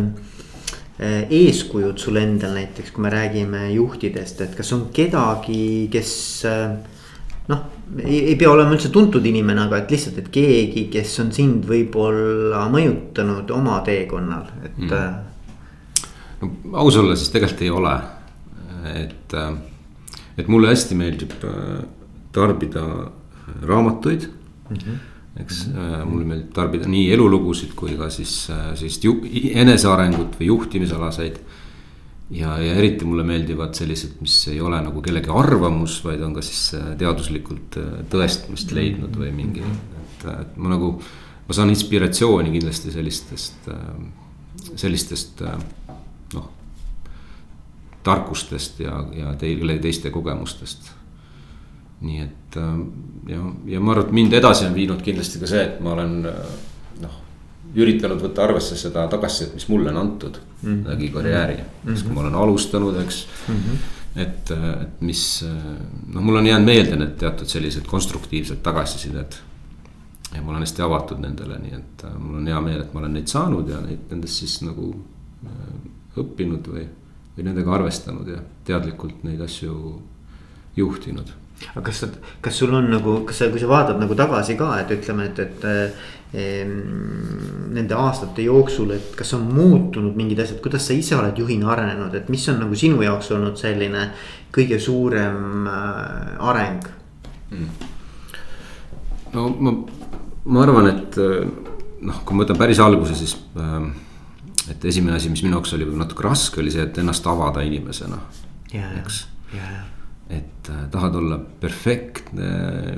Äh, 0.96 1.26
eeskujud 1.28 2.00
sul 2.00 2.16
endal 2.16 2.54
näiteks, 2.56 2.94
kui 2.96 3.04
me 3.04 3.10
räägime 3.12 3.66
juhtidest, 3.74 4.40
et 4.46 4.54
kas 4.56 4.70
on 4.72 4.86
kedagi, 4.96 5.90
kes 5.92 6.12
äh, 6.48 6.70
noh, 7.52 7.66
ei 8.00 8.38
pea 8.40 8.48
olema 8.48 8.72
üldse 8.78 8.94
tuntud 8.96 9.26
inimene, 9.28 9.66
aga 9.66 9.82
et 9.82 9.92
lihtsalt, 9.92 10.22
et 10.22 10.30
keegi, 10.32 10.86
kes 10.94 11.18
on 11.20 11.34
sind 11.36 11.68
võib-olla 11.68 12.64
mõjutanud 12.72 13.52
oma 13.58 13.82
teekonnal, 13.84 14.48
et 14.64 14.80
mm.. 14.86 14.88
No 16.42 16.52
aus 16.84 16.98
olla, 16.98 17.16
siis 17.16 17.32
tegelikult 17.34 17.62
ei 17.66 17.74
ole, 17.74 17.96
et, 18.94 19.36
et 20.38 20.48
mulle 20.52 20.72
hästi 20.72 20.98
meeldib 21.00 21.36
tarbida 22.36 22.86
raamatuid 23.66 24.30
mm. 24.70 24.78
-hmm 24.78 25.04
eks 25.40 25.68
mm 25.68 25.74
-hmm. 25.74 26.06
mulle 26.06 26.26
meeldib 26.26 26.54
tarbida 26.54 26.88
nii 26.88 27.12
elulugusid 27.14 27.76
kui 27.76 27.98
ka 28.00 28.10
siis 28.10 28.50
äh, 28.50 28.72
sellist 28.76 29.06
enesearengut 29.64 30.40
või 30.40 30.48
juhtimisalaseid. 30.52 31.40
ja, 32.30 32.58
ja 32.58 32.74
eriti 32.74 33.06
mulle 33.06 33.24
meeldivad 33.24 33.74
sellised, 33.78 34.16
mis 34.22 34.48
ei 34.48 34.62
ole 34.62 34.80
nagu 34.82 35.02
kellegi 35.02 35.30
arvamus, 35.30 36.00
vaid 36.06 36.22
on 36.22 36.34
ka 36.34 36.42
siis 36.42 36.74
äh, 36.74 36.96
teaduslikult 36.98 37.78
tõestamist 38.10 38.72
leidnud 38.72 39.18
või 39.18 39.32
mingi, 39.32 39.62
et, 39.62 40.26
et 40.40 40.58
ma 40.58 40.70
nagu. 40.70 41.02
ma 41.48 41.54
saan 41.54 41.70
inspiratsiooni 41.70 42.50
kindlasti 42.52 42.92
sellistest, 42.92 43.68
sellistest 44.76 45.44
tarkustest 48.06 48.80
ja, 48.86 49.02
ja 49.18 49.34
teile 49.42 49.80
teiste 49.82 50.12
kogemustest 50.14 50.94
nii 52.06 52.22
et 52.22 52.58
äh, 52.58 52.80
ja, 53.32 53.42
ja 53.66 53.82
ma 53.82 53.94
arvan, 53.94 54.10
et 54.10 54.16
mind 54.16 54.38
edasi 54.38 54.68
on 54.68 54.76
viinud 54.76 55.04
kindlasti 55.06 55.42
ka 55.42 55.50
see, 55.50 55.64
et 55.64 55.82
ma 55.84 55.96
olen 55.96 56.18
äh, 56.30 56.56
noh. 57.04 57.22
üritanud 57.76 58.22
võtta 58.22 58.46
arvesse 58.46 58.78
seda 58.80 59.08
tagasisidet, 59.12 59.56
mis 59.58 59.68
mulle 59.72 59.92
on 59.94 60.02
antud 60.04 60.40
mm 60.40 60.70
-hmm. 60.70 60.88
läbi 60.92 61.10
karjääri 61.10 61.58
mm, 61.58 61.64
-hmm. 61.64 61.94
siis 61.94 62.04
kui 62.04 62.14
ma 62.14 62.22
olen 62.22 62.36
alustanud, 62.36 63.00
eks 63.02 63.28
mm. 63.48 63.56
-hmm. 63.56 64.22
et, 64.22 64.52
et 64.82 65.02
mis 65.02 65.46
noh, 66.14 66.22
mul 66.22 66.36
on 66.36 66.48
jäänud 66.48 66.66
meelde 66.66 66.96
need 66.96 67.18
teatud 67.18 67.48
sellised 67.48 67.88
konstruktiivsed 67.88 68.62
tagasisided. 68.64 69.36
ja 70.36 70.42
ma 70.42 70.50
olen 70.50 70.62
hästi 70.62 70.82
avatud 70.82 71.20
nendele, 71.20 71.58
nii 71.60 71.76
et 71.76 72.04
äh, 72.04 72.20
mul 72.20 72.38
on 72.38 72.48
hea 72.48 72.62
meel, 72.62 72.82
et 72.82 72.94
ma 72.94 73.00
olen 73.00 73.14
neid 73.14 73.28
saanud 73.28 73.70
ja 73.70 73.82
neid 73.82 74.12
nendest 74.12 74.34
siis 74.34 74.62
nagu 74.62 74.96
äh, 75.46 75.52
õppinud 76.18 76.68
või, 76.68 76.88
või 77.36 77.48
nendega 77.50 77.74
arvestanud 77.78 78.28
ja 78.32 78.42
teadlikult 78.68 79.24
neid 79.28 79.42
asju 79.44 79.74
juhtinud 80.76 81.34
aga 81.72 81.86
kas 81.88 82.04
kas 82.42 82.60
sul 82.60 82.74
on 82.76 82.90
nagu, 82.92 83.22
kas 83.28 83.40
sa, 83.40 83.50
kui 83.52 83.62
sa 83.62 83.70
vaatad 83.70 84.00
nagu 84.02 84.16
tagasi 84.18 84.58
ka, 84.60 84.74
et 84.82 84.92
ütleme, 84.92 85.30
et, 85.30 85.40
et 85.40 85.66
eh, 86.36 86.68
nende 87.76 87.96
aastate 87.96 88.44
jooksul, 88.46 88.92
et 88.98 89.16
kas 89.18 89.34
on 89.38 89.46
muutunud 89.56 90.18
mingid 90.20 90.42
asjad, 90.44 90.60
kuidas 90.64 90.88
sa 90.88 90.98
ise 90.98 91.16
oled 91.16 91.38
juhina 91.40 91.72
arenenud, 91.72 92.16
et 92.16 92.30
mis 92.34 92.44
on 92.52 92.60
nagu 92.66 92.76
sinu 92.80 93.02
jaoks 93.06 93.32
olnud 93.38 93.60
selline 93.60 94.10
kõige 94.56 94.80
suurem 94.84 95.68
äh, 95.72 96.50
areng 96.52 96.90
mm.? 97.52 97.92
no 99.36 99.48
ma, 99.56 99.76
ma 100.46 100.66
arvan, 100.68 100.92
et 100.92 101.20
noh, 102.06 102.20
kui 102.28 102.36
ma 102.36 102.44
võtan 102.44 102.60
päris 102.60 102.84
alguse, 102.84 103.16
siis 103.18 103.38
äh, 103.56 103.88
et 104.72 104.86
esimene 104.86 105.18
asi, 105.18 105.30
mis 105.30 105.44
minu 105.46 105.60
jaoks 105.60 105.76
oli 105.78 105.86
võib-olla 105.86 106.06
natuke 106.06 106.26
raske, 106.26 106.62
oli 106.62 106.74
see, 106.74 106.86
et 106.88 106.98
ennast 107.02 107.28
avada 107.30 107.66
inimesena, 107.66 108.22
eks. 108.72 109.26
ja, 109.54 109.66
ja 109.66 109.84
et 110.30 110.70
äh, 110.70 110.86
tahad 110.92 111.16
olla 111.16 111.38
perfektne, 111.62 112.52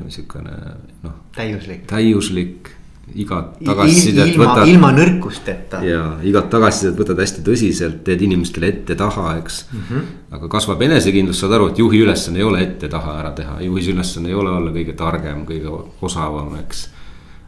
sihukene 0.10 0.58
noh. 1.04 1.16
täiuslik. 1.36 1.84
täiuslik, 1.90 2.70
igat 3.16 3.58
tagasisidet 3.64 4.32
Il, 4.32 4.40
võtad. 4.40 4.68
ilma 4.68 4.92
nõrkusteta. 4.96 5.82
ja 5.84 6.02
igat 6.28 6.50
tagasisidet 6.52 6.98
võtad 7.00 7.20
hästi 7.24 7.44
tõsiselt, 7.44 8.02
teed 8.08 8.24
inimestele 8.28 8.72
ette-taha, 8.72 9.38
eks 9.42 9.66
mm. 9.72 9.82
-hmm. 9.90 10.06
aga 10.40 10.52
kasvab 10.56 10.82
enesekindlus, 10.88 11.40
saad 11.44 11.58
aru, 11.60 11.72
et 11.72 11.80
juhi 11.84 12.04
ülesanne 12.06 12.40
ei 12.40 12.48
ole 12.48 12.64
ette-taha 12.64 13.20
ära 13.20 13.32
teha, 13.36 13.60
juhi 13.68 13.92
ülesanne 13.92 14.32
ei 14.32 14.36
ole 14.36 14.52
olla 14.52 14.72
kõige 14.72 14.96
targem, 14.96 15.44
kõige 15.48 15.82
osavam, 16.02 16.56
eks. 16.64 16.90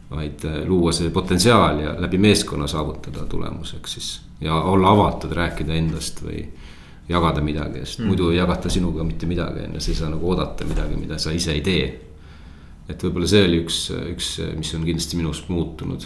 Vaid 0.09 0.45
äh, 0.45 0.63
luua 0.67 0.91
see 0.95 1.11
potentsiaal 1.13 1.79
ja 1.79 1.93
läbi 2.01 2.17
meeskonna 2.17 2.67
saavutada 2.67 3.25
tulemus, 3.29 3.75
eks 3.77 3.93
siis 3.93 4.09
ja 4.41 4.55
olla 4.55 4.91
avatud, 4.91 5.31
rääkida 5.35 5.75
endast 5.75 6.23
või 6.23 6.45
jagada 7.09 7.41
midagi, 7.41 7.83
sest 7.83 7.99
mm. 7.99 8.07
muidu 8.11 8.29
ei 8.31 8.37
jagata 8.37 8.69
sinuga 8.69 9.03
mitte 9.03 9.27
midagi, 9.29 9.65
on 9.65 9.75
ju, 9.77 9.81
sa 9.83 9.91
ei 9.91 9.97
saa 9.97 10.11
nagu 10.13 10.29
oodata 10.29 10.67
midagi, 10.69 10.97
mida 10.99 11.17
sa 11.19 11.33
ise 11.35 11.53
ei 11.55 11.61
tee. 11.65 11.89
et 12.89 13.03
võib-olla 13.05 13.27
see 13.29 13.43
oli 13.45 13.59
üks, 13.61 13.77
üks, 14.13 14.29
mis 14.57 14.73
on 14.73 14.85
kindlasti 14.85 15.17
minus 15.17 15.43
muutunud. 15.49 16.05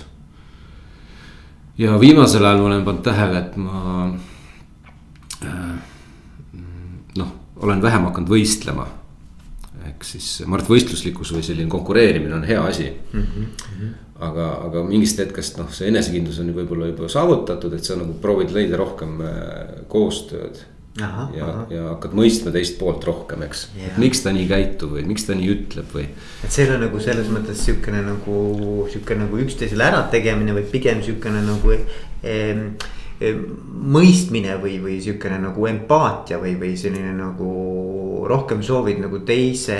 ja 1.77 1.99
viimasel 1.99 2.45
ajal 2.45 2.59
ma 2.61 2.69
olen 2.71 2.85
pannud 2.87 3.03
tähele, 3.03 3.39
et 3.39 3.57
ma 3.57 4.09
äh, 5.43 5.73
noh, 7.19 7.31
olen 7.55 7.81
vähem 7.81 8.09
hakanud 8.09 8.29
võistlema. 8.29 8.87
Ehk 9.89 10.07
siis 10.07 10.27
ma 10.45 10.57
arvan, 10.57 10.65
et 10.65 10.73
võistluslikkus 10.73 11.33
või 11.35 11.45
selline 11.45 11.71
konkureerimine 11.71 12.35
on 12.37 12.45
hea 12.47 12.61
asi 12.63 12.89
mm. 12.89 13.23
-hmm. 13.23 13.95
aga, 14.27 14.49
aga 14.67 14.83
mingist 14.87 15.19
hetkest 15.19 15.59
noh, 15.59 15.71
see 15.73 15.89
enesekindlus 15.91 16.39
on 16.43 16.53
võib-olla 16.55 16.91
juba 16.91 17.09
saavutatud, 17.11 17.73
et 17.73 17.87
sa 17.87 17.97
nagu 17.99 18.15
proovid 18.21 18.53
leida 18.55 18.79
rohkem 18.79 19.19
äh, 19.21 19.83
koostööd 19.91 20.63
Aha, 21.01 21.23
ja, 21.33 21.45
ja 21.73 21.83
hakkad 21.87 22.11
mõistma 22.13 22.51
teist 22.53 22.75
poolt 22.77 23.01
rohkem, 23.07 23.41
eks 23.47 23.63
yeah., 23.73 23.95
miks 23.97 24.19
ta 24.21 24.29
nii 24.35 24.45
käitub 24.45 24.91
või 24.93 25.07
miks 25.09 25.25
ta 25.25 25.33
nii 25.33 25.47
ütleb 25.49 25.89
või. 25.89 26.03
et 26.45 26.53
see 26.53 26.67
ei 26.67 26.69
ole 26.69 26.83
nagu 26.83 26.99
selles 27.01 27.31
mõttes 27.33 27.63
sihukene 27.65 28.03
nagu, 28.05 28.35
sihuke 28.93 29.17
nagu 29.17 29.39
üksteisele 29.41 29.87
ärategemine, 29.87 30.53
vaid 30.53 30.69
pigem 30.69 31.01
sihukene 31.01 31.41
nagu 31.47 31.73
eh, 31.73 31.87
eh, 32.21 32.61
mõistmine 33.93 34.57
või, 34.61 34.77
või 34.83 34.99
sihukene 35.03 35.39
nagu 35.43 35.67
empaatia 35.69 36.39
või, 36.41 36.55
või 36.59 36.75
selline 36.79 37.13
nagu 37.17 37.53
rohkem 38.29 38.63
soovid 38.63 39.01
nagu 39.03 39.19
teise 39.27 39.79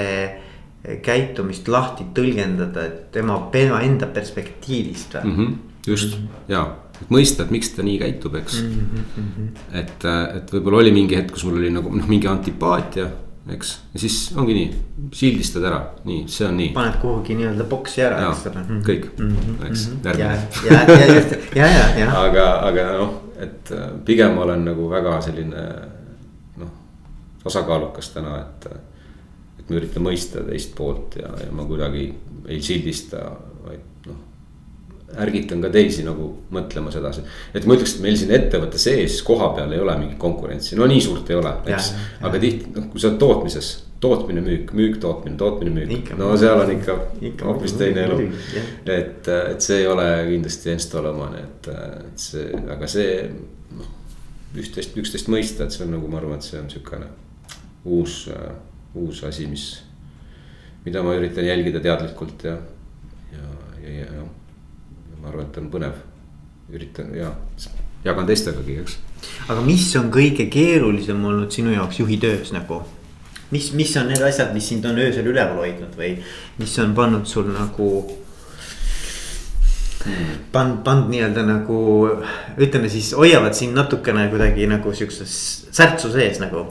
käitumist 1.04 1.68
lahti 1.72 2.10
tõlgendada, 2.16 2.86
et 2.86 3.12
tema, 3.16 3.38
tema 3.52 3.80
enda 3.86 4.10
perspektiivist 4.12 5.16
või 5.16 5.30
mm? 5.30 5.38
-hmm, 5.38 5.54
just 5.88 6.18
mm 6.18 6.24
-hmm. 6.24 6.48
ja 6.52 6.64
et 7.02 7.10
mõista, 7.12 7.44
et 7.44 7.52
miks 7.52 7.72
ta 7.76 7.84
nii 7.84 8.00
käitub, 8.00 8.36
eks 8.36 8.62
mm. 8.62 9.04
-hmm. 9.18 9.48
et, 9.80 10.08
et 10.38 10.54
võib-olla 10.54 10.84
oli 10.84 10.92
mingi 10.92 11.16
hetk, 11.16 11.32
kus 11.32 11.46
mul 11.48 11.62
oli 11.62 11.72
nagu 11.74 11.96
noh, 11.96 12.08
mingi 12.08 12.28
antipaatia, 12.28 13.08
eks, 13.56 13.74
ja 13.94 14.00
siis 14.00 14.18
ongi 14.36 14.54
nii, 14.58 14.68
sildistad 15.16 15.64
ära, 15.64 15.82
nii, 16.04 16.24
see 16.28 16.48
on 16.48 16.58
nii. 16.58 16.70
paned 16.76 17.00
kuhugi 17.02 17.36
nii-öelda 17.40 17.64
boksi 17.64 18.04
ära, 18.04 18.22
eks 18.30 18.48
ole. 18.52 18.66
kõik 18.84 19.10
mm, 19.18 19.36
-hmm. 19.36 19.68
eks, 19.70 19.90
järgmine. 20.04 20.48
ja, 20.70 20.84
ja 21.00 21.14
just, 21.16 21.38
ja, 21.56 21.68
ja, 21.68 21.86
ja. 22.04 22.10
aga, 22.28 22.48
aga 22.70 22.90
noh, 22.98 23.23
et 23.44 23.72
äh, 23.76 23.92
pigem 24.06 24.36
ma 24.38 24.48
olen 24.48 24.66
nagu 24.70 24.90
väga 24.92 25.20
selline 25.26 25.64
noh, 26.62 26.74
tasakaalukas 27.44 28.14
täna, 28.16 28.40
et. 28.42 28.68
et 29.60 29.70
ma 29.70 29.80
üritan 29.80 30.04
mõista 30.04 30.44
teist 30.44 30.74
poolt 30.76 31.18
ja, 31.22 31.30
ja 31.40 31.52
ma 31.56 31.66
kuidagi 31.68 32.10
ei 32.52 32.62
sildista, 32.62 33.30
vaid 33.64 33.90
ärgitan 35.20 35.62
ka 35.62 35.70
teisi 35.74 36.04
nagu 36.06 36.30
mõtlema 36.54 36.92
sedasi. 36.94 37.24
et 37.54 37.66
ma 37.66 37.78
ütleks, 37.78 37.96
et 37.98 38.06
meil 38.06 38.18
siin 38.18 38.34
ettevõtte 38.34 38.80
sees 38.82 39.20
koha 39.26 39.52
peal 39.58 39.72
ei 39.74 39.82
ole 39.82 39.96
mingit 40.00 40.18
konkurentsi, 40.22 40.76
no 40.80 40.88
nii 40.90 41.02
suurt 41.02 41.30
ei 41.30 41.38
ole, 41.38 41.54
eks. 41.70 41.92
aga 42.22 42.42
tihti, 42.42 42.72
noh, 42.76 42.88
kui 42.92 43.02
sa 43.02 43.12
oled 43.12 43.20
tootmises, 43.22 43.74
tootmine, 44.03 44.41
müük, 44.43 44.74
müük, 44.75 45.00
tootmine, 45.01 45.38
tootmine, 45.39 45.86
müük. 45.86 46.12
no 46.19 46.33
seal 46.38 46.60
on 46.60 46.72
ikka, 46.74 46.95
ikka 47.22 47.45
hoopis 47.48 47.75
teine 47.79 48.03
elu. 48.03 48.19
et, 48.86 49.27
et 49.31 49.63
see 49.63 49.79
ei 49.79 49.88
ole 49.88 50.07
kindlasti 50.27 50.74
Enstole 50.74 51.13
omane, 51.13 51.43
et, 51.45 51.69
et 52.10 52.25
see, 52.25 52.50
aga 52.75 52.89
see 52.91 53.13
noh. 53.77 53.91
üht-teist, 54.60 54.98
üksteist 55.00 55.31
mõista, 55.31 55.67
et 55.67 55.75
see 55.75 55.86
on 55.88 55.95
nagu 55.95 56.12
ma 56.12 56.19
arvan, 56.19 56.41
et 56.41 56.48
see 56.50 56.60
on 56.60 56.67
sihukene 56.74 57.07
uus, 57.95 58.17
uus 59.00 59.24
asi, 59.27 59.48
mis, 59.48 59.67
mida 60.83 61.03
ma 61.05 61.15
üritan 61.15 61.48
jälgida 61.48 61.79
teadlikult 61.83 62.43
ja, 62.50 62.57
ja, 63.31 63.53
ja, 63.86 63.93
ja, 64.01 64.10
ja 64.17 65.22
ma 65.22 65.31
arvan, 65.31 65.48
et 65.48 65.62
on 65.63 65.72
põnev. 65.72 66.03
üritan 66.74 67.15
ja 67.15 67.31
jagan 68.03 68.27
teistegagi, 68.27 68.75
eks. 68.83 68.98
aga 69.48 69.63
mis 69.63 69.88
on 70.00 70.12
kõige 70.12 70.50
keerulisem 70.51 71.24
olnud 71.31 71.55
sinu 71.55 71.72
jaoks 71.75 72.03
juhi 72.03 72.19
töös 72.19 72.51
nagu? 72.55 72.81
Mis, 73.53 73.72
mis 73.77 73.93
on 74.01 74.10
need 74.12 74.25
asjad, 74.25 74.51
mis 74.55 74.67
sind 74.74 74.86
on 74.89 75.00
öösel 75.00 75.29
üleval 75.29 75.62
hoidnud 75.63 75.95
või 76.00 76.15
mis 76.60 76.75
on 76.83 76.93
pannud 76.98 77.29
sul 77.29 77.50
nagu 77.53 77.89
pand, 80.51 80.81
pand 80.83 81.10
nii-öelda 81.13 81.45
nagu 81.48 81.79
ütleme 82.57 82.91
siis 82.91 83.13
hoiavad 83.17 83.55
sind 83.57 83.77
natukene 83.77 84.27
kuidagi 84.33 84.67
nagu 84.69 84.93
siukses 84.95 85.36
särtsu 85.72 86.12
sees 86.13 86.41
nagu. 86.43 86.65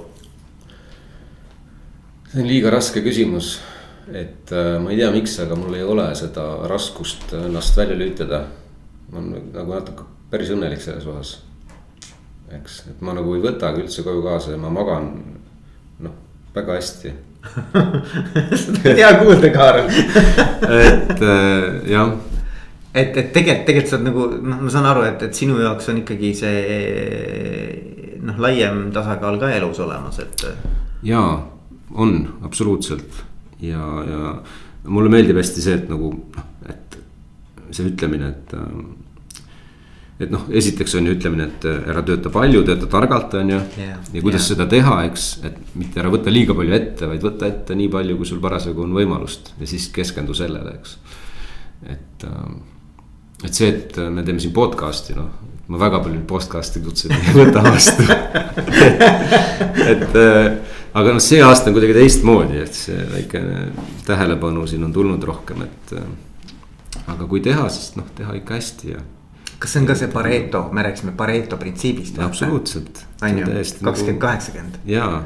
see 2.32 2.42
on 2.42 2.48
liiga 2.48 2.70
raske 2.72 3.02
küsimus 3.04 3.58
et 4.10 4.52
äh, 4.52 4.78
ma 4.82 4.90
ei 4.90 4.98
tea, 4.98 5.10
miks, 5.14 5.36
aga 5.42 5.56
mul 5.56 5.76
ei 5.76 5.84
ole 5.86 6.08
seda 6.18 6.44
raskust 6.70 7.32
ennast 7.38 7.76
välja 7.76 7.96
lülitada. 7.96 8.44
ma 9.12 9.18
olen 9.18 9.50
nagu 9.52 9.74
natuke 9.74 10.04
päris 10.30 10.50
õnnelik 10.50 10.80
selles 10.80 11.06
osas. 11.06 11.42
eks, 12.52 12.82
et 12.90 13.00
ma 13.00 13.14
nagu 13.16 13.34
ei 13.36 13.44
võtagi 13.44 13.84
üldse 13.84 14.02
koju 14.02 14.22
kaasa 14.24 14.52
ja 14.52 14.60
ma 14.60 14.70
magan 14.72 15.12
väga 16.54 16.78
hästi 16.78 17.12
seda 17.42 18.90
on 18.90 18.99
hea 19.00 19.11
kuulda, 19.18 19.50
Kaarel 19.54 19.88
et 20.92 21.23
äh, 21.23 21.90
jah. 21.90 22.12
et, 22.94 23.16
et 23.16 23.32
tegelikult, 23.35 23.66
tegelikult 23.66 23.90
sa 23.90 23.99
oled 23.99 24.09
nagu 24.11 24.26
noh, 24.38 24.62
ma 24.62 24.73
saan 24.73 24.88
aru, 24.90 25.04
et, 25.09 25.26
et 25.26 25.42
sinu 25.42 25.59
jaoks 25.62 25.90
on 25.92 26.02
ikkagi 26.04 26.32
see 26.38 26.62
noh, 28.23 28.38
laiem 28.42 28.85
tasakaal 28.94 29.40
ka 29.42 29.50
elus 29.56 29.82
olemas, 29.82 30.21
et. 30.23 30.47
jaa, 31.06 31.35
on 31.99 32.16
absoluutselt 32.47 33.23
ja, 33.62 33.82
ja 34.06 34.35
mulle 34.87 35.11
meeldib 35.12 35.38
hästi 35.42 35.64
see, 35.64 35.80
et 35.82 35.90
nagu 35.90 36.12
noh, 36.14 36.50
et 36.71 36.99
see 37.73 37.88
ütlemine, 37.90 38.35
et. 38.37 38.59
Et 40.23 40.33
noh, 40.33 40.45
esiteks 40.61 40.97
on 40.99 41.09
ju 41.09 41.17
ütlemine, 41.17 41.49
et 41.50 41.67
ära 41.69 42.02
tööta 42.07 42.33
palju, 42.33 42.64
tööta 42.67 42.88
targalt, 42.91 43.35
on 43.41 43.55
ju 43.55 43.61
yeah,. 43.81 44.00
ja 44.12 44.25
kuidas 44.25 44.43
yeah. 44.43 44.49
seda 44.55 44.69
teha, 44.71 44.99
eks, 45.09 45.29
et 45.49 45.76
mitte 45.79 46.02
ära 46.02 46.12
võta 46.12 46.35
liiga 46.35 46.57
palju 46.59 46.76
ette, 46.79 47.09
vaid 47.11 47.25
võta 47.25 47.49
ette 47.50 47.79
nii 47.79 47.91
palju, 47.93 48.19
kui 48.21 48.29
sul 48.29 48.43
parasjagu 48.43 48.85
on 48.87 48.97
võimalust 48.97 49.55
ja 49.61 49.71
siis 49.71 49.88
keskendu 49.95 50.37
sellele, 50.37 50.76
eks. 50.79 50.99
et, 51.97 52.29
et 53.45 53.52
see, 53.52 53.73
et 53.73 54.02
me 54.12 54.26
teeme 54.26 54.43
siin 54.43 54.55
podcast'i, 54.57 55.17
noh 55.19 55.50
ma 55.73 55.79
väga 55.79 56.02
palju 56.05 56.21
podcast'i 56.29 56.83
kutsusid 56.85 57.14
ei 57.17 57.35
võta 57.37 57.62
vastu 57.64 58.05
et, 59.93 60.02
et 60.11 60.17
aga 60.93 61.14
noh, 61.14 61.23
see 61.23 61.41
aasta 61.45 61.71
on 61.71 61.76
kuidagi 61.76 61.97
teistmoodi, 61.97 62.61
et 62.62 62.76
see 62.76 63.07
väikene 63.12 63.64
tähelepanu 64.07 64.67
siin 64.69 64.85
on 64.87 64.93
tulnud 64.95 65.25
rohkem, 65.25 65.64
et. 65.64 65.95
aga 67.07 67.26
kui 67.29 67.41
teha, 67.45 67.69
siis 67.73 67.97
noh, 67.97 68.09
teha 68.17 68.37
ikka 68.41 68.59
hästi 68.59 68.93
ja. 68.93 69.02
Kas 69.62 69.76
see 69.76 69.83
on 69.83 69.87
ka 69.87 69.95
see 69.99 70.11
Pareto, 70.11 70.64
me 70.75 70.83
rääkisime 70.83 71.14
Pareto 71.16 71.57
printsiibist. 71.57 72.19
absoluutselt. 72.19 73.07
on 73.23 73.38
ju, 73.38 73.47
kakskümmend, 73.85 74.21
kaheksakümmend. 74.26 74.83
jaa 74.90 75.23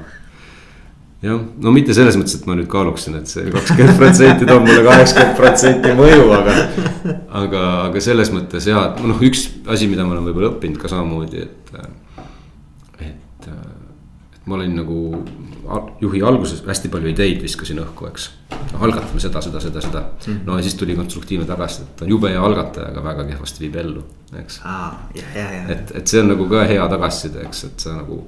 jah, 1.25 1.41
no 1.63 1.73
mitte 1.73 1.95
selles 1.97 2.19
mõttes, 2.19 2.37
et 2.39 2.47
ma 2.49 2.57
nüüd 2.59 2.69
kaaluksin, 2.71 3.17
et 3.21 3.31
see 3.31 3.49
kakskümmend 3.53 4.01
protsenti 4.01 4.49
toob 4.49 4.67
mulle 4.67 4.85
kaheksakümmend 4.85 5.39
protsenti 5.41 5.95
mõju, 5.97 6.27
aga. 6.37 6.57
aga, 7.43 7.63
aga 7.87 8.03
selles 8.05 8.33
mõttes 8.35 8.69
ja, 8.69 8.89
noh, 9.01 9.23
üks 9.25 9.47
asi, 9.73 9.89
mida 9.91 10.05
ma 10.05 10.17
olen 10.17 10.29
võib-olla 10.29 10.53
õppinud 10.55 10.81
ka 10.83 10.93
samamoodi, 10.93 11.47
et. 11.47 11.73
et, 13.09 13.49
et 13.49 14.41
ma 14.47 14.59
olin 14.61 14.77
nagu 14.83 15.01
juhi 16.01 16.23
alguses 16.23 16.63
hästi 16.67 16.91
palju 16.93 17.11
ideid 17.11 17.41
viskasin 17.43 17.81
õhku, 17.83 18.09
eks. 18.11 18.29
algatame 18.79 19.21
seda, 19.23 19.43
seda, 19.45 19.61
seda, 19.63 19.83
seda 19.85 20.03
mm. 20.03 20.21
-hmm. 20.27 20.45
no 20.47 20.59
ja 20.59 20.63
siis 20.67 20.75
tuli 20.75 20.97
konstruktiivne 20.97 21.47
tagasiside, 21.47 21.89
et 21.95 22.03
on 22.03 22.13
jube 22.15 22.31
hea 22.31 22.43
algataja, 22.43 22.91
aga 22.93 23.05
väga 23.05 23.25
kehvasti 23.31 23.65
viib 23.65 23.77
ellu, 23.83 24.05
eks. 24.43 24.61
et, 25.69 25.93
et 25.95 26.07
see 26.07 26.23
on 26.23 26.33
nagu 26.35 26.49
ka 26.51 26.65
hea 26.71 26.89
tagasiside, 26.89 27.43
eks, 27.49 27.65
et 27.71 27.87
sa 27.87 27.97
nagu. 27.97 28.23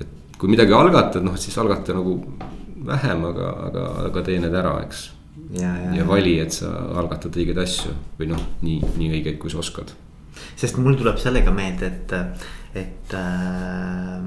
et 0.00 0.38
kui 0.38 0.48
midagi 0.48 0.72
algatad, 0.72 1.22
noh 1.24 1.36
siis 1.36 1.58
algata 1.58 1.96
nagu 1.96 2.18
vähem, 2.86 3.24
aga, 3.24 3.48
aga, 3.68 3.86
aga 4.06 4.22
tee 4.22 4.38
need 4.40 4.54
ära, 4.54 4.76
eks. 4.86 5.10
ja, 5.60 5.74
ja, 5.84 5.94
ja 6.00 6.06
vali, 6.08 6.38
et 6.40 6.52
sa 6.52 6.70
algatad 7.02 7.36
õigeid 7.36 7.58
asju 7.60 7.94
või 8.18 8.32
noh, 8.32 8.46
nii, 8.62 8.80
nii 8.96 9.12
õigeid, 9.18 9.38
kui 9.42 9.52
sa 9.52 9.60
oskad. 9.60 9.92
sest 10.56 10.78
mul 10.80 10.96
tuleb 10.96 11.18
sellega 11.18 11.52
meelde, 11.52 11.86
et, 11.86 12.12
et 12.74 13.14
äh, 13.14 14.20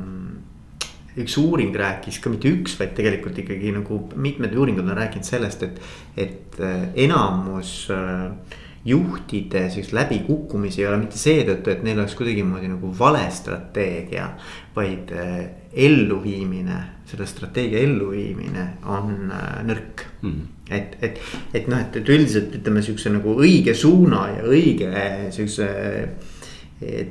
üks 1.20 1.38
uuring 1.38 1.75
rääkis 1.77 2.20
ka 2.24 2.32
mitte 2.34 2.51
üks, 2.53 2.77
vaid 2.79 2.96
tegelikult 2.98 3.38
ikkagi 3.43 3.74
nagu 3.75 4.00
mitmed 4.15 4.55
uuringud 4.58 4.88
on 4.88 4.98
rääkinud 4.98 5.27
sellest, 5.27 5.65
et, 5.67 5.79
et 6.17 6.60
äh, 6.63 6.88
enamus 7.05 7.74
äh, 7.93 8.60
juhtide 8.86 9.67
siukest 9.72 9.93
läbikukkumisi 9.96 10.82
ei 10.82 10.89
ole 10.89 11.03
mitte 11.05 11.20
seetõttu, 11.20 11.72
et 11.72 11.86
neil 11.86 12.01
oleks 12.01 12.17
kuidagimoodi 12.20 12.72
nagu 12.74 12.89
vale 12.98 13.24
strateegia. 13.32 14.34
vaid 14.75 15.12
äh, 15.13 15.38
elluviimine, 15.74 16.79
selle 17.05 17.27
strateegia 17.29 17.84
elluviimine 17.86 18.67
on 18.89 19.29
nõrk 19.67 20.05
mm. 20.22 20.29
-hmm. 20.29 20.46
et, 20.70 20.98
et, 21.01 21.20
et 21.53 21.67
noh, 21.67 21.77
et, 21.77 21.96
et 21.96 22.10
üldiselt 22.10 22.55
ütleme 22.58 22.82
siukse 22.82 23.10
nagu 23.13 23.36
õige 23.38 23.74
suuna 23.77 24.27
ja 24.38 24.43
õige 24.50 24.89
siukse 25.32 25.67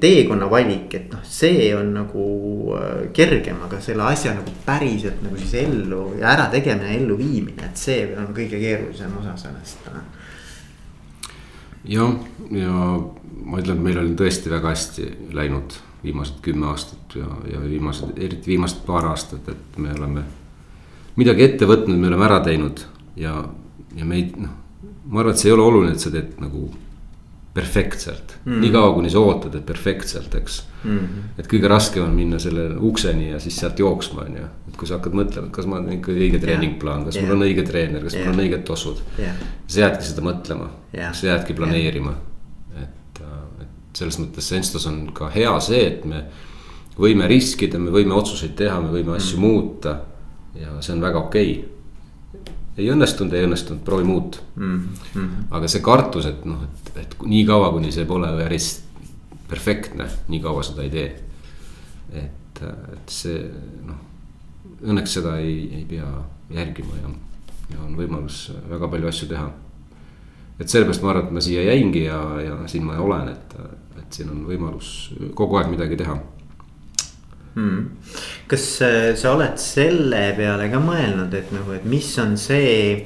teekonna 0.00 0.49
valik, 0.50 0.95
et 0.95 1.12
noh, 1.12 1.23
see 1.26 1.71
on 1.76 1.93
nagu 1.95 2.25
äh, 2.79 2.91
kergem, 3.14 3.61
aga 3.67 3.81
selle 3.83 4.07
asja 4.11 4.35
nagu 4.37 4.55
päriselt 4.67 5.23
nagu 5.25 5.38
siis 5.41 5.55
ellu 5.62 6.02
ja 6.21 6.33
ärategemine, 6.35 6.97
elluviimine, 6.99 7.71
et 7.71 7.81
see 7.81 8.05
on 8.17 8.33
kõige 8.37 8.61
keerulisem 8.61 9.14
osa 9.21 9.37
sellest. 9.47 9.88
jah, 11.85 12.12
ja 12.50 12.76
ma 13.45 13.59
ütlen, 13.59 13.79
et 13.79 13.87
meil 13.88 13.99
on 14.02 14.12
tõesti 14.19 14.52
väga 14.52 14.75
hästi 14.75 15.09
läinud 15.35 15.79
viimased 16.02 16.41
kümme 16.43 16.67
aastat 16.71 17.17
ja, 17.19 17.29
ja 17.52 17.61
viimased, 17.62 18.17
eriti 18.17 18.55
viimased 18.55 18.83
paar 18.87 19.07
aastat, 19.11 19.49
et 19.49 19.79
me 19.79 19.93
oleme 19.95 20.25
midagi 21.17 21.47
ette 21.47 21.69
võtnud, 21.69 21.99
me 21.99 22.11
oleme 22.11 22.26
ära 22.26 22.41
teinud 22.45 22.83
ja, 23.19 23.37
ja 23.97 24.07
meid 24.09 24.35
noh, 24.41 24.55
ma 25.07 25.23
arvan, 25.23 25.35
et 25.35 25.43
see 25.43 25.50
ei 25.50 25.57
ole 25.57 25.67
oluline, 25.67 25.95
et 25.95 26.02
sa 26.02 26.11
teed 26.12 26.38
nagu 26.43 26.69
perfektselt 27.54 28.38
mm 28.44 28.52
-hmm., 28.52 28.61
niikaua 28.61 28.92
kuni 28.94 29.11
sa 29.11 29.21
ootad, 29.21 29.54
et 29.54 29.66
perfektselt, 29.66 30.35
eks 30.35 30.64
mm. 30.85 30.99
-hmm. 30.99 31.40
et 31.40 31.47
kõige 31.52 31.68
raskem 31.68 32.04
on 32.04 32.11
minna 32.11 32.38
selle 32.38 32.76
ukseni 32.78 33.30
ja 33.30 33.40
siis 33.40 33.56
sealt 33.56 33.78
jooksma, 33.78 34.21
on 34.21 34.37
ju. 34.37 34.44
et 34.68 34.76
kui 34.76 34.88
sa 34.88 34.94
hakkad 34.94 35.12
mõtlema, 35.12 35.47
et 35.47 35.52
kas 35.52 35.66
ma 35.66 35.76
olen 35.76 35.92
ikka 35.99 36.12
õige 36.12 36.40
treeningplaan, 36.40 37.04
kas 37.04 37.16
yeah. 37.16 37.28
mul 37.28 37.37
on 37.37 37.47
õige 37.49 37.66
treener, 37.68 38.02
kas 38.02 38.14
yeah. 38.14 38.26
mul 38.26 38.38
on 38.38 38.44
õiged 38.44 38.64
tossud 38.64 39.02
yeah.. 39.18 39.37
sa 39.66 39.80
jäädki 39.80 40.04
seda 40.04 40.25
mõtlema 40.28 40.71
yeah., 40.94 41.12
sa 41.14 41.26
jäädki 41.26 41.54
planeerima 41.59 42.14
yeah.. 42.14 42.88
et, 42.88 43.21
äh, 43.21 43.66
et 43.66 44.00
selles 44.00 44.18
mõttes 44.23 44.52
Enstos 44.56 44.87
on 44.87 45.04
ka 45.12 45.28
hea 45.35 45.52
see, 45.61 45.85
et 45.87 46.04
me 46.04 46.25
võime 46.97 47.28
riskida, 47.28 47.78
me 47.78 47.92
võime 47.92 48.16
otsuseid 48.16 48.56
teha, 48.56 48.80
me 48.80 48.88
võime 48.97 49.16
asju 49.16 49.38
mm 49.38 49.44
-hmm. 49.44 49.52
muuta. 49.52 50.00
ja 50.54 50.80
see 50.80 50.94
on 50.94 51.00
väga 51.00 51.18
okei 51.18 51.52
okay 51.59 51.81
ei 52.76 52.88
õnnestunud, 52.93 53.35
ei 53.37 53.47
õnnestunud, 53.47 53.83
proovi 53.85 54.07
muud 54.09 54.38
mm. 54.57 54.79
-hmm. 55.14 55.49
aga 55.50 55.69
see 55.69 55.83
kartus, 55.85 56.26
et 56.31 56.45
noh, 56.49 56.62
et, 56.64 56.95
et 57.05 57.17
nii 57.26 57.45
kaua, 57.49 57.73
kuni 57.75 57.93
see 57.93 58.07
pole 58.09 58.31
päris 58.38 58.71
perfektne, 59.49 60.09
nii 60.33 60.41
kaua 60.41 60.62
seda 60.64 60.87
ei 60.87 60.91
tee. 60.91 61.11
et, 62.23 62.62
et 62.93 63.12
see 63.12 63.43
noh, 63.87 64.00
õnneks 64.83 65.19
seda 65.19 65.37
ei, 65.41 65.69
ei 65.81 65.85
pea 65.88 66.09
järgima 66.52 66.97
ja, 67.02 67.12
ja 67.75 67.85
on 67.85 67.97
võimalus 67.97 68.47
väga 68.71 68.88
palju 68.88 69.09
asju 69.09 69.29
teha. 69.29 69.50
et 70.59 70.69
sellepärast 70.69 71.02
ma 71.02 71.11
arvan, 71.12 71.26
et 71.26 71.37
ma 71.38 71.45
siia 71.45 71.64
jäingi 71.69 72.05
ja, 72.05 72.21
ja 72.41 72.59
siin 72.67 72.85
ma 72.88 72.99
olen, 73.00 73.28
et, 73.28 73.56
et 74.00 74.21
siin 74.21 74.30
on 74.32 74.45
võimalus 74.49 75.13
kogu 75.35 75.61
aeg 75.61 75.73
midagi 75.73 75.97
teha 76.00 76.17
hmm.. 77.54 77.87
Kas 78.52 78.69
äh, 78.84 79.15
sa 79.17 79.32
oled 79.32 79.56
selle 79.60 80.26
peale 80.36 80.69
ka 80.69 80.80
mõelnud, 80.82 81.32
et 81.32 81.52
nagu, 81.54 81.73
et 81.73 81.88
mis 81.88 82.08
on 82.21 82.36
see 82.36 83.00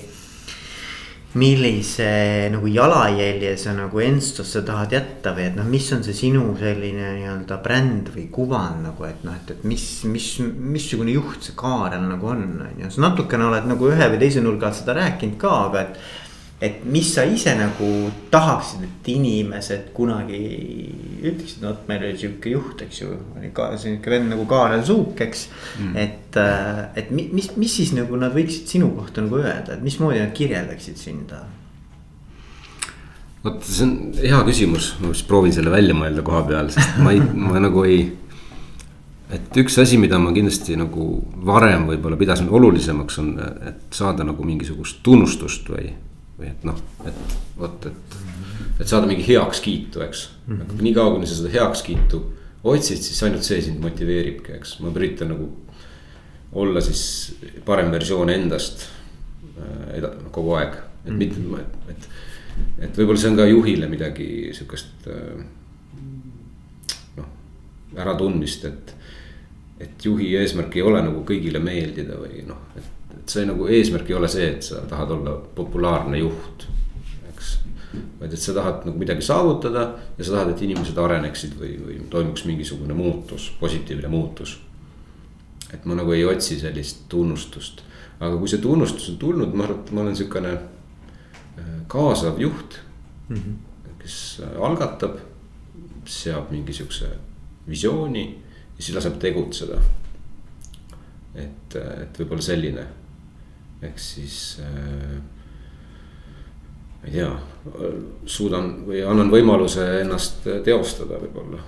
millise 1.36 2.48
nagu 2.50 2.66
jalajälje 2.72 3.52
sa 3.60 3.74
nagu 3.76 4.00
Enstosse 4.00 4.62
tahad 4.66 4.94
jätta 4.96 5.34
või 5.36 5.50
et 5.50 5.58
noh, 5.58 5.66
mis 5.68 5.86
on 5.92 6.02
see 6.02 6.16
sinu 6.16 6.48
selline 6.58 7.12
nii-öelda 7.18 7.58
bränd 7.62 8.08
või 8.14 8.26
kuvand 8.32 8.86
nagu, 8.88 9.04
et 9.06 9.22
noh, 9.26 9.36
et, 9.36 9.52
et 9.52 9.66
mis, 9.68 9.84
mis, 10.08 10.30
missugune 10.42 11.12
juht 11.14 11.44
see 11.44 11.56
Kaarel 11.58 12.06
nagu 12.08 12.32
on, 12.32 12.46
on 12.66 12.80
ju. 12.82 12.92
sa 12.94 13.04
natukene 13.06 13.50
oled 13.50 13.68
nagu 13.68 13.90
ühe 13.92 14.12
või 14.14 14.22
teise 14.22 14.42
nurga 14.42 14.70
alt 14.70 14.80
seda 14.80 14.96
rääkinud 14.96 15.36
ka, 15.42 15.52
aga 15.68 15.84
et 15.84 16.00
et 16.60 16.84
mis 16.88 17.04
sa 17.12 17.24
ise 17.28 17.52
nagu 17.58 17.88
tahaksid, 18.32 18.86
et 18.86 19.08
inimesed 19.12 19.90
kunagi 19.96 20.38
ütleksid, 21.20 21.60
no 21.60 21.74
vot, 21.74 21.82
meil 21.90 22.06
oli 22.06 22.16
sihuke 22.16 22.54
juht, 22.54 22.80
eks 22.86 23.02
ju. 23.02 23.10
oli 23.36 23.50
ka 23.56 23.68
sihuke 23.80 24.12
vend 24.12 24.32
nagu 24.32 24.46
Kaarel 24.48 24.84
Suuk, 24.86 25.20
eks 25.20 25.46
mm.. 25.50 25.92
et, 26.00 26.38
äh, 26.40 26.80
et 27.02 27.12
mis, 27.12 27.50
mis 27.60 27.76
siis 27.80 27.92
nagu 27.96 28.16
nad 28.20 28.32
võiksid 28.36 28.72
sinu 28.72 28.88
kohta 28.96 29.24
nagu 29.24 29.42
öelda, 29.42 29.76
et 29.76 29.84
mismoodi 29.84 30.22
nad 30.22 30.32
kirjeldaksid 30.36 31.00
sind? 31.00 31.36
vot 33.44 33.60
see 33.68 33.84
on 33.84 33.96
hea 34.16 34.40
küsimus, 34.48 34.94
ma 35.02 35.12
just 35.12 35.28
proovin 35.28 35.52
selle 35.54 35.74
välja 35.74 35.94
mõelda 35.98 36.24
koha 36.24 36.40
peal, 36.48 36.72
sest 36.72 36.96
ma 37.04 37.12
ei, 37.12 37.20
ma 37.20 37.60
nagu 37.60 37.84
ei. 37.84 38.00
et 39.36 39.60
üks 39.60 39.76
asi, 39.84 40.00
mida 40.00 40.16
ma 40.22 40.32
kindlasti 40.32 40.80
nagu 40.80 41.12
varem 41.44 41.84
võib-olla 41.92 42.16
pidasin 42.16 42.48
olulisemaks, 42.48 43.20
on, 43.20 43.30
et 43.68 44.00
saada 44.00 44.24
nagu 44.24 44.48
mingisugust 44.48 45.04
tunnustust 45.04 45.68
või 45.68 45.92
või 46.36 46.50
et 46.50 46.64
noh, 46.68 46.80
et 47.08 47.36
vot, 47.56 47.86
et, 47.88 48.16
et 48.80 48.88
saada 48.88 49.08
mingi 49.08 49.24
heakskiitu, 49.26 50.02
eks 50.04 50.26
mm 50.46 50.58
-hmm.. 50.58 50.82
niikaua, 50.84 51.14
kuni 51.14 51.28
sa 51.28 51.38
seda 51.38 51.52
heakskiitu 51.54 52.20
otsid, 52.64 53.00
siis 53.02 53.22
ainult 53.22 53.46
see 53.46 53.62
sind 53.62 53.80
motiveeribki, 53.82 54.52
eks, 54.58 54.78
ma 54.80 54.92
üritan 54.92 55.32
nagu 55.32 55.48
olla 56.56 56.80
siis 56.80 57.36
parem 57.64 57.90
versioon 57.92 58.30
endast 58.30 58.86
äh, 59.56 59.98
eda-, 59.98 60.14
kogu 60.30 60.56
aeg, 60.58 60.74
et 60.74 61.12
mm 61.12 61.12
-hmm. 61.12 61.18
mitte, 61.18 61.60
et, 61.60 61.90
et. 61.90 62.08
et 62.78 62.98
võib-olla 62.98 63.20
see 63.20 63.30
on 63.30 63.36
ka 63.36 63.46
juhile 63.46 63.88
midagi 63.88 64.28
sihukest 64.52 65.08
äh, 65.08 65.44
noh, 67.16 67.32
äratundmist, 67.96 68.64
et, 68.64 68.94
et 69.80 70.04
juhi 70.04 70.36
eesmärk 70.36 70.76
ei 70.76 70.82
ole 70.82 71.02
nagu 71.02 71.24
kõigile 71.24 71.58
meeldida 71.60 72.20
või 72.20 72.44
noh, 72.46 72.60
et 72.76 72.84
et 72.86 72.95
see 73.30 73.46
nagu 73.48 73.66
eesmärk 73.66 74.10
ei 74.10 74.16
ole 74.18 74.28
see, 74.30 74.46
et 74.54 74.62
sa 74.62 74.82
tahad 74.88 75.10
olla 75.16 75.34
populaarne 75.56 76.18
juht, 76.20 76.66
eks. 77.32 77.56
vaid 78.20 78.32
et 78.32 78.42
sa 78.42 78.54
tahad 78.54 78.86
nagu 78.86 79.00
midagi 79.00 79.24
saavutada 79.26 79.86
ja 80.18 80.24
sa 80.24 80.36
tahad, 80.36 80.52
et 80.54 80.62
inimesed 80.66 80.98
areneksid 81.02 81.56
või, 81.58 81.74
või 81.82 81.98
toimuks 82.12 82.46
mingisugune 82.46 82.94
muutus, 82.94 83.50
positiivne 83.60 84.08
muutus. 84.12 84.60
et 85.74 85.84
ma 85.84 85.96
nagu 85.98 86.12
ei 86.14 86.24
otsi 86.24 86.60
sellist 86.60 87.08
tunnustust, 87.10 87.82
aga 88.20 88.36
kui 88.38 88.48
see 88.48 88.62
tunnustus 88.62 89.10
on 89.10 89.16
tulnud, 89.18 89.54
ma 89.54 89.66
arvan, 89.66 89.80
et 89.82 89.92
ma 89.92 90.04
olen 90.04 90.16
sihukene 90.16 90.52
äh, 90.54 91.72
kaasav 91.90 92.38
juht 92.40 92.78
mm. 93.28 93.36
-hmm. 93.36 93.96
kes 93.98 94.42
algatab, 94.62 95.18
seab 96.04 96.50
mingi 96.50 96.72
sihukese 96.72 97.10
visiooni 97.68 98.26
ja 98.76 98.82
siis 98.82 98.94
laseb 98.94 99.18
tegutseda. 99.18 99.80
et, 101.34 101.74
et 101.74 102.18
võib-olla 102.18 102.42
selline 102.42 102.86
ehk 103.82 103.98
siis 104.00 104.58
äh, 104.64 105.16
ma 107.02 107.08
ei 107.08 107.12
tea, 107.12 107.30
suudan 108.26 108.72
või 108.86 109.02
annan 109.06 109.30
võimaluse 109.30 109.84
ennast 110.00 110.46
teostada 110.64 111.20
võib-olla 111.20 111.60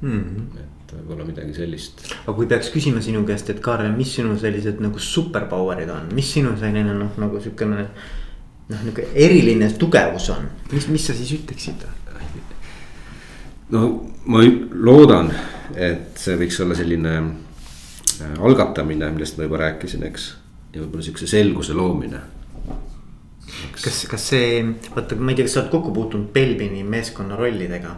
mm. 0.00 0.20
-hmm. 0.20 0.62
et 0.62 0.94
võib-olla 0.94 1.26
midagi 1.26 1.54
sellist. 1.56 2.04
aga 2.22 2.36
kui 2.36 2.46
peaks 2.46 2.70
küsima 2.74 3.02
sinu 3.02 3.24
käest, 3.26 3.50
et 3.50 3.60
Kaarel, 3.60 3.92
mis 3.96 4.14
sinu 4.14 4.36
sellised 4.38 4.80
nagu 4.80 4.98
superpower'id 4.98 5.90
on, 5.90 6.08
mis 6.14 6.32
sinu 6.32 6.54
selline 6.60 6.94
noh, 6.94 7.18
nagu 7.18 7.40
sihukene. 7.40 7.88
noh, 8.68 8.80
nihuke 8.84 9.08
eriline 9.14 9.70
tugevus 9.78 10.30
on, 10.30 10.48
mis, 10.72 10.88
mis 10.88 11.06
sa 11.06 11.14
siis 11.14 11.32
ütleksid? 11.40 11.86
no 13.70 13.82
ma 14.26 14.42
loodan, 14.72 15.32
et 15.74 16.18
see 16.18 16.38
võiks 16.38 16.60
olla 16.62 16.74
selline 16.78 17.14
äh, 17.18 18.34
algatamine, 18.38 19.10
millest 19.10 19.38
ma 19.38 19.48
juba 19.48 19.64
rääkisin, 19.66 20.06
eks 20.06 20.32
ja 20.72 20.80
võib-olla 20.80 21.04
sihukese 21.06 21.28
selguse 21.30 21.76
loomine. 21.76 22.20
kas, 23.82 24.04
kas 24.10 24.28
see, 24.32 24.60
vaata, 24.94 25.16
ma 25.16 25.32
ei 25.32 25.38
tea, 25.38 25.46
kas 25.46 25.56
sa 25.56 25.62
oled 25.62 25.72
kokku 25.72 25.94
puutunud 25.96 26.32
Belbini 26.34 26.84
meeskonna 26.84 27.38
rollidega? 27.38 27.96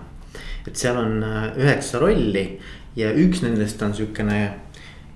et 0.68 0.76
seal 0.76 0.98
on 1.00 1.22
äh, 1.24 1.44
üheksa 1.56 2.00
rolli 2.02 2.44
ja 2.98 3.12
üks 3.16 3.40
nendest 3.44 3.82
on 3.82 3.94
sihukene 3.96 4.40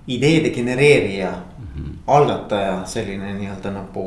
ideede 0.07 0.49
genereerija 0.49 1.31
mm. 1.31 1.65
-hmm 1.65 1.93
algataja, 2.07 2.81
selline 2.85 3.29
nii-öelda 3.37 3.71
nagu 3.71 4.03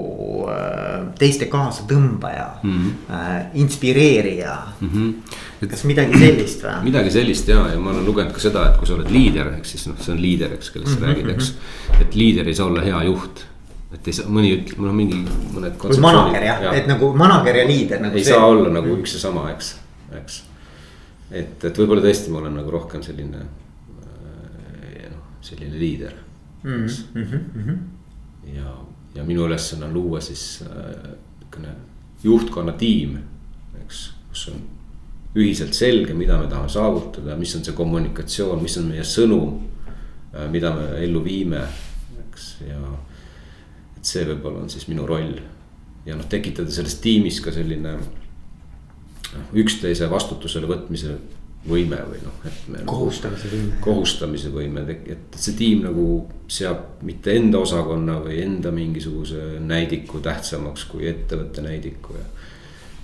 äh, 0.52 1.06
teiste 1.18 1.46
kaasatõmbaja 1.48 2.46
mm, 2.62 2.90
-hmm. 3.08 3.46
inspireerija 3.54 4.56
mm. 4.80 4.88
-hmm. 4.88 5.14
Et, 5.62 5.70
kas 5.70 5.84
midagi 5.84 6.18
sellist 6.18 6.62
või? 6.64 6.82
midagi 6.90 7.10
sellist 7.10 7.48
ja, 7.48 7.62
ja 7.72 7.78
ma 7.80 7.90
olen 7.90 8.04
lugenud 8.04 8.32
ka 8.36 8.40
seda, 8.40 8.66
et 8.68 8.76
kui 8.76 8.86
sa 8.86 8.94
oled 8.98 9.10
liider, 9.10 9.54
ehk 9.56 9.64
siis 9.64 9.86
noh, 9.88 9.96
see 10.00 10.12
on 10.12 10.20
liider, 10.22 10.52
eks, 10.52 10.70
kellest 10.70 10.92
sa 10.92 11.00
mm 11.00 11.04
-hmm. 11.04 11.14
räägid, 11.14 11.30
eks. 11.30 11.54
et 12.00 12.14
liider 12.14 12.48
ei 12.48 12.54
saa 12.54 12.66
olla 12.66 12.84
hea 12.84 13.02
juht 13.02 13.46
et 13.94 14.08
ei 14.08 14.12
saa, 14.12 14.28
mõni 14.28 14.52
ütleb, 14.58 14.78
mul 14.78 14.88
on 14.92 14.96
mingi 14.96 15.20
mõned. 15.54 15.80
või 15.80 16.00
manager 16.00 16.42
jah 16.44 16.62
ja., 16.62 16.72
et 16.74 16.86
nagu 16.86 17.12
manager 17.16 17.56
ja 17.56 17.66
liider 17.66 18.00
nagu. 18.00 18.16
ei 18.16 18.24
see. 18.24 18.34
saa 18.34 18.46
olla 18.46 18.68
nagu 18.68 18.96
üks 18.98 19.14
ja 19.14 19.20
sama, 19.20 19.50
eks, 19.50 19.76
eks. 20.20 20.42
et, 21.30 21.64
et 21.64 21.78
võib-olla 21.78 22.02
tõesti 22.04 22.30
ma 22.30 22.38
olen 22.44 22.60
nagu 22.60 22.70
rohkem 22.70 23.02
selline 23.02 23.46
selline 25.46 25.78
liider 25.78 26.14
mm. 26.62 26.86
-hmm. 26.86 27.78
ja, 28.54 28.78
ja 29.14 29.24
minu 29.24 29.46
ülesanne 29.46 29.86
on 29.86 29.94
luua 29.94 30.20
siis 30.20 30.64
niisugune 30.64 31.68
äh, 31.68 31.84
juhtkonna 32.24 32.72
tiim, 32.72 33.18
eks, 33.82 34.10
kus 34.28 34.48
on 34.48 34.62
ühiselt 35.36 35.76
selge, 35.76 36.14
mida 36.14 36.38
me 36.40 36.48
tahame 36.48 36.68
saavutada, 36.72 37.36
mis 37.36 37.54
on 37.56 37.64
see 37.64 37.74
kommunikatsioon, 37.76 38.62
mis 38.62 38.78
on 38.80 38.88
meie 38.88 39.04
sõnum. 39.04 39.58
Äh, 40.34 40.48
mida 40.50 40.72
me 40.74 40.88
ellu 41.04 41.22
viime, 41.24 41.62
eks, 42.24 42.56
ja 42.66 42.80
et 43.96 44.04
see 44.04 44.24
võib-olla 44.28 44.64
on 44.64 44.72
siis 44.72 44.88
minu 44.88 45.06
roll. 45.08 45.36
ja 46.06 46.14
noh, 46.14 46.26
tekitada 46.30 46.70
selles 46.70 47.00
tiimis 47.02 47.40
ka 47.42 47.50
selline 47.52 47.96
noh, 47.96 49.48
üksteise 49.58 50.06
vastutusele 50.10 50.68
võtmise 50.70 51.16
võime 51.66 51.98
või 52.06 52.20
noh, 52.22 52.36
et 52.46 52.68
me. 52.70 52.82
kohustamise 52.86 53.50
võime. 53.50 53.78
kohustamise 53.82 54.50
võime, 54.54 54.84
et 55.10 55.38
see 55.40 55.56
tiim 55.58 55.82
nagu 55.86 56.06
seab 56.50 57.02
mitte 57.06 57.34
enda 57.34 57.60
osakonna 57.64 58.18
või 58.22 58.38
enda 58.44 58.70
mingisuguse 58.74 59.58
näidiku 59.62 60.20
tähtsamaks 60.22 60.86
kui 60.90 61.08
ettevõtte 61.10 61.64
näidiku 61.66 62.14
ja. 62.18 62.26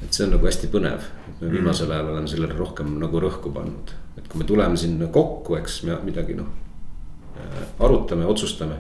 et 0.05 0.13
see 0.13 0.27
on 0.27 0.37
nagu 0.37 0.47
hästi 0.47 0.71
põnev, 0.73 1.09
et 1.27 1.41
me 1.41 1.49
mm. 1.49 1.57
viimasel 1.57 1.91
ajal 1.91 2.13
oleme 2.15 2.31
sellele 2.31 2.59
rohkem 2.59 2.95
nagu 3.03 3.23
rõhku 3.27 3.53
pannud. 3.55 3.95
et 4.17 4.29
kui 4.29 4.43
me 4.43 4.49
tuleme 4.49 4.79
sinna 4.79 5.11
kokku, 5.13 5.59
eks 5.59 5.83
me 5.89 5.99
midagi 6.07 6.39
noh 6.39 6.53
äh, 7.35 7.63
arutame, 7.83 8.27
otsustame. 8.31 8.79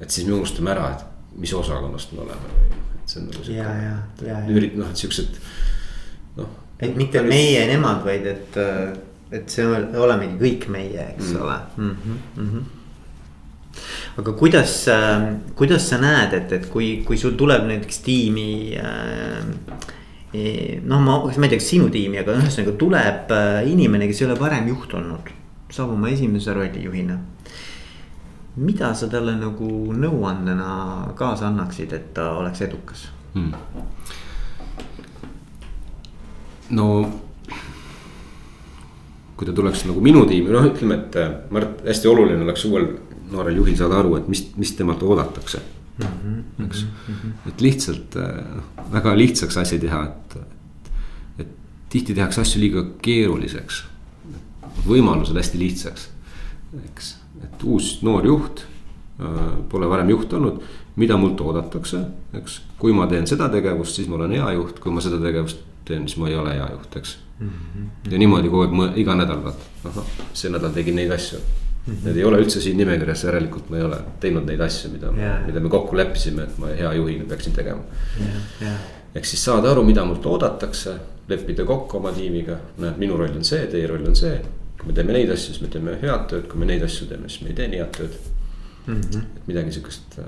et 0.00 0.10
siis 0.10 0.28
me 0.28 0.36
unustame 0.36 0.74
ära, 0.74 0.90
et 0.96 1.38
mis 1.40 1.54
osakonnast 1.56 2.12
me 2.12 2.26
oleme 2.26 2.56
või 2.58 2.72
noh, 2.74 2.88
et 2.98 3.14
see 3.14 3.22
on 3.22 3.30
nagu 3.32 3.46
sihuke. 3.48 4.40
ürit-, 4.52 4.76
noh, 4.76 4.92
et 4.92 5.06
siuksed 5.06 5.40
noh 6.36 6.58
et 6.80 6.94
mitte 6.96 7.18
päris... 7.18 7.28
meie, 7.28 7.64
nemad, 7.70 8.04
vaid 8.04 8.26
et, 8.26 8.60
et 9.32 9.50
see 9.50 9.66
olemegi 9.66 10.38
kõik 10.40 10.70
meie, 10.72 11.08
eks 11.16 11.32
mm. 11.32 11.42
ole 11.42 11.58
mm. 11.76 11.90
-hmm, 11.90 12.22
mm 12.36 12.52
-hmm 12.52 12.70
aga 14.20 14.32
kuidas, 14.36 14.86
kuidas 15.56 15.88
sa 15.88 15.98
näed, 16.00 16.34
et, 16.36 16.52
et 16.58 16.68
kui, 16.72 17.02
kui 17.06 17.18
sul 17.20 17.36
tuleb 17.38 17.66
näiteks 17.68 18.02
tiimi 18.04 18.76
äh,. 18.76 19.44
noh, 20.88 21.00
ma, 21.00 21.18
ma 21.24 21.46
ei 21.46 21.52
tea, 21.52 21.60
kas 21.60 21.70
sinu 21.74 21.90
tiimi, 21.92 22.20
aga 22.22 22.36
ühesõnaga 22.40 22.74
tuleb 22.80 23.32
äh, 23.36 23.60
inimene, 23.68 24.08
kes 24.08 24.22
ei 24.22 24.28
ole 24.30 24.38
varem 24.40 24.68
juht 24.72 24.94
olnud, 24.96 25.32
saab 25.72 25.92
oma 25.96 26.08
esimese 26.12 26.54
rolli 26.56 26.84
juhina. 26.84 27.18
mida 28.56 28.92
sa 28.94 29.08
talle 29.08 29.32
nagu 29.40 29.68
nõuandena 29.96 31.12
kaasa 31.16 31.46
annaksid, 31.48 31.92
et 31.96 32.10
ta 32.14 32.34
oleks 32.36 32.60
edukas 32.60 33.06
hmm.? 33.34 33.54
No 36.72 36.88
kui 39.36 39.48
ta 39.48 39.54
tuleks 39.56 39.86
nagu 39.88 40.02
minu 40.04 40.22
tiimi, 40.28 40.52
noh, 40.54 40.66
ütleme, 40.68 41.00
et 41.02 41.16
äh, 41.18 41.32
Mart, 41.50 41.80
hästi 41.86 42.10
oluline 42.10 42.44
oleks 42.44 42.64
uuel 42.68 42.88
noorel 43.32 43.56
juhil 43.58 43.76
saada 43.78 43.98
aru, 44.02 44.16
et 44.20 44.28
mis, 44.30 44.44
mis 44.60 44.74
temalt 44.78 45.02
oodatakse 45.02 45.58
mm. 45.58 46.04
-hmm, 46.04 46.66
eks 46.66 46.84
mm, 46.84 47.14
-hmm. 47.14 47.48
et 47.48 47.60
lihtsalt 47.60 48.18
noh, 48.56 48.68
väga 48.92 49.16
lihtsaks 49.18 49.56
asja 49.56 49.78
teha, 49.78 50.02
et, 50.04 50.36
et, 50.36 50.92
et 51.38 51.48
tihti 51.88 52.14
tehakse 52.14 52.40
asju 52.40 52.60
liiga 52.60 52.84
keeruliseks. 53.02 53.84
võimalused 54.86 55.36
hästi 55.36 55.58
lihtsaks, 55.58 56.08
eks, 56.84 57.16
et 57.44 57.64
uus 57.64 57.98
noor 58.02 58.26
juht 58.26 58.64
äh, 59.20 59.58
pole 59.68 59.88
varem 59.88 60.10
juht 60.10 60.32
olnud, 60.32 60.62
mida 60.96 61.16
mult 61.16 61.40
oodatakse, 61.40 62.04
eks. 62.34 62.60
kui 62.78 62.92
ma 62.92 63.06
teen 63.06 63.26
seda 63.26 63.48
tegevust, 63.48 63.94
siis 63.94 64.08
ma 64.08 64.16
olen 64.20 64.38
hea 64.38 64.52
juht, 64.52 64.78
kui 64.78 64.92
ma 64.92 65.00
seda 65.00 65.20
tegevust 65.22 65.71
teen, 65.92 66.08
siis 66.08 66.20
ma 66.20 66.30
ei 66.30 66.38
ole 66.38 66.54
hea 66.56 66.68
juht, 66.72 66.96
eks 67.00 67.16
mm. 67.38 67.48
-hmm. 67.48 68.12
ja 68.12 68.18
niimoodi 68.22 68.48
kogu 68.52 68.86
aeg, 68.86 68.98
iga 69.02 69.16
nädal 69.18 69.44
vaata, 69.44 69.68
ahah, 69.90 70.14
see 70.32 70.50
nädal 70.52 70.72
tegin 70.76 70.96
neid 70.96 71.12
asju 71.12 71.38
mm. 71.38 71.92
-hmm. 71.92 72.04
Need 72.04 72.16
ei 72.16 72.24
ole 72.24 72.40
üldse 72.42 72.60
siin 72.60 72.76
nimekirjas, 72.76 73.24
järelikult 73.24 73.70
ma 73.70 73.76
ei 73.76 73.86
ole 73.90 74.00
teinud 74.20 74.48
neid 74.48 74.60
asju, 74.60 74.90
mida 74.92 75.12
yeah., 75.16 75.46
mida 75.46 75.60
me 75.60 75.68
kokku 75.68 75.96
leppisime, 75.96 76.42
et 76.42 76.58
ma 76.58 76.66
hea 76.66 76.92
juhina 76.98 77.24
peaksin 77.28 77.52
tegema 77.52 77.82
yeah,. 78.20 78.42
Yeah. 78.62 78.80
ehk 79.14 79.24
siis 79.24 79.44
saada 79.44 79.70
aru, 79.70 79.84
mida 79.84 80.04
mult 80.04 80.26
oodatakse, 80.26 80.96
leppida 81.28 81.64
kokku 81.64 81.96
oma 81.96 82.12
tiimiga, 82.12 82.58
näed, 82.78 82.98
minu 82.98 83.16
roll 83.16 83.36
on 83.36 83.44
see, 83.44 83.66
teie 83.66 83.86
roll 83.86 84.06
on 84.06 84.16
see. 84.16 84.40
kui 84.78 84.88
me 84.90 84.92
teeme 84.92 85.12
neid 85.12 85.30
asju, 85.30 85.54
siis 85.54 85.62
me 85.62 85.68
teeme 85.70 85.92
head 86.00 86.24
tööd, 86.30 86.46
kui 86.50 86.58
me 86.58 86.66
neid 86.66 86.82
asju 86.82 87.06
teeme, 87.06 87.28
siis 87.28 87.42
me 87.42 87.52
ei 87.52 87.54
tee 87.54 87.68
nii 87.70 87.78
head 87.78 87.96
tööd 87.98 88.14
mm. 88.86 89.00
-hmm. 89.00 89.26
et 89.36 89.46
midagi 89.46 89.72
sihukest 89.72 90.18
äh, 90.18 90.24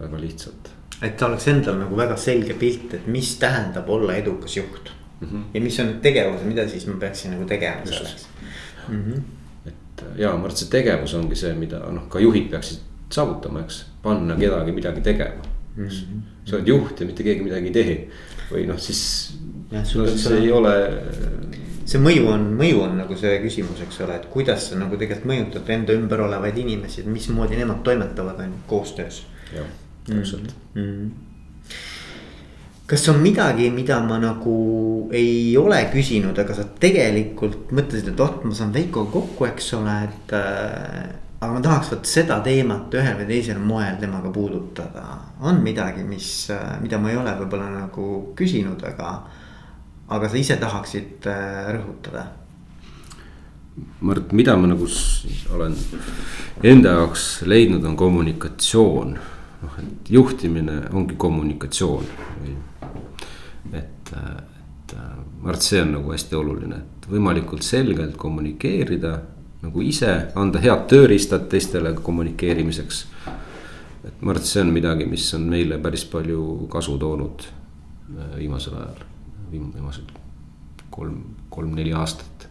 väga 0.00 0.20
lihtsat 0.20 0.70
et 1.02 1.22
oleks 1.22 1.48
endal 1.48 1.78
nagu 1.80 1.96
väga 1.96 2.16
selge 2.16 2.54
pilt, 2.54 2.94
et 2.94 3.06
mis 3.06 3.34
tähendab 3.38 3.88
olla 3.88 4.14
edukas 4.14 4.56
juht 4.56 4.92
mm. 5.20 5.28
-hmm. 5.28 5.42
ja 5.54 5.60
mis 5.60 5.80
on 5.80 5.86
need 5.86 6.00
tegevused, 6.02 6.46
mida 6.46 6.68
siis 6.68 6.86
ma 6.86 6.98
peaksin 7.00 7.30
nagu 7.30 7.44
tegema 7.44 7.80
Just. 7.84 7.94
selleks 7.94 8.28
mm. 8.88 9.02
-hmm. 9.02 9.22
et 9.66 10.04
ja 10.16 10.28
ma 10.28 10.34
arvan, 10.34 10.50
et 10.50 10.56
see 10.56 10.70
tegevus 10.70 11.14
ongi 11.14 11.36
see, 11.36 11.54
mida 11.54 11.78
noh, 11.78 12.08
ka 12.08 12.20
juhid 12.20 12.50
peaksid 12.50 12.78
saavutama, 13.10 13.60
eks, 13.60 13.84
panna 14.02 14.36
kedagi 14.36 14.72
midagi 14.72 15.00
tegema 15.00 15.42
mm. 15.76 15.88
-hmm. 15.88 16.20
sa 16.44 16.56
oled 16.56 16.68
juht 16.68 17.00
ja 17.00 17.06
mitte 17.06 17.22
keegi 17.22 17.42
midagi 17.42 17.66
ei 17.66 17.72
tee 17.72 18.08
või 18.50 18.66
noh, 18.66 18.78
siis. 18.78 19.34
no 19.70 19.84
siis 19.84 20.26
ei 20.30 20.52
ole. 20.52 20.74
see 21.86 22.00
mõju 22.02 22.26
on, 22.26 22.46
mõju 22.58 22.80
on 22.82 22.96
nagu 22.98 23.16
see 23.16 23.36
küsimus, 23.42 23.80
eks 23.84 24.00
ole, 24.02 24.16
et 24.16 24.24
kuidas 24.30 24.70
sa 24.70 24.78
nagu 24.78 24.96
tegelikult 24.98 25.28
mõjutad 25.30 25.68
enda 25.70 25.94
ümber 25.94 26.24
olevaid 26.24 26.58
inimesi, 26.58 27.00
et 27.00 27.06
mismoodi 27.06 27.56
nemad 27.56 27.84
toimetavad, 27.86 28.40
on 28.42 28.56
ju, 28.56 28.64
koostöös. 28.66 29.22
jah, 29.54 29.68
täpselt 30.06 30.54
mm. 30.74 30.82
-hmm 30.82 31.25
kas 32.86 33.08
on 33.08 33.18
midagi, 33.22 33.70
mida 33.74 33.98
ma 34.00 34.18
nagu 34.22 34.56
ei 35.14 35.56
ole 35.58 35.78
küsinud, 35.90 36.38
aga 36.38 36.54
sa 36.54 36.64
tegelikult 36.80 37.72
mõtlesid, 37.74 38.12
et 38.12 38.22
oh, 38.22 38.40
ma 38.46 38.54
saan 38.54 38.74
Veikoga 38.74 39.10
kokku, 39.16 39.46
eks 39.48 39.72
ole, 39.78 39.96
et 40.06 40.34
äh,. 40.38 41.08
aga 41.40 41.50
ma 41.52 41.60
tahaks 41.62 41.90
vot 41.92 42.06
seda 42.08 42.38
teemat 42.44 42.94
ühel 42.96 43.18
või 43.18 43.26
teisel 43.28 43.58
moel 43.60 43.98
temaga 44.00 44.30
puudutada. 44.32 45.04
on 45.40 45.60
midagi, 45.62 46.04
mis, 46.06 46.50
äh, 46.54 46.78
mida 46.80 46.98
ma 46.98 47.10
ei 47.10 47.18
ole 47.18 47.34
võib-olla 47.40 47.68
nagu 47.74 48.32
küsinud, 48.38 48.82
aga, 48.86 49.12
aga 50.08 50.28
sa 50.28 50.38
ise 50.38 50.56
tahaksid 50.62 51.26
äh, 51.26 51.72
rõhutada? 51.74 52.26
Mart, 54.00 54.30
mida 54.32 54.54
ma 54.56 54.70
nagu 54.70 54.86
olen 55.52 55.74
enda 56.62 56.94
jaoks 56.96 57.42
leidnud, 57.44 57.84
on 57.84 57.96
kommunikatsioon 57.96 59.18
noh, 59.62 59.76
et 59.82 60.10
juhtimine 60.10 60.78
ongi 60.96 61.18
kommunikatsioon 61.18 62.08
või 62.40 62.54
et, 64.12 64.52
et 64.92 64.94
ma 64.96 65.50
arvan, 65.50 65.54
et 65.54 65.66
see 65.66 65.80
on 65.82 65.92
nagu 65.96 66.12
hästi 66.14 66.38
oluline, 66.38 66.82
et 66.82 67.08
võimalikult 67.10 67.66
selgelt 67.66 68.16
kommunikeerida 68.20 69.14
nagu 69.62 69.82
ise, 69.82 70.12
anda 70.38 70.60
head 70.62 70.86
tööriistad 70.90 71.48
teistele 71.50 71.94
kommunikeerimiseks. 71.98 73.06
et 74.06 74.22
ma 74.22 74.32
arvan, 74.32 74.42
et 74.42 74.50
see 74.50 74.62
on 74.62 74.72
midagi, 74.74 75.06
mis 75.10 75.26
on 75.34 75.48
meile 75.50 75.78
päris 75.82 76.04
palju 76.10 76.68
kasu 76.72 76.98
toonud 76.98 77.46
äh, 77.46 78.36
viimasel 78.38 78.78
ajal, 78.78 79.02
viimased 79.50 80.12
kolm, 80.90 81.22
kolm-neli 81.50 81.92
aastat 81.92 82.45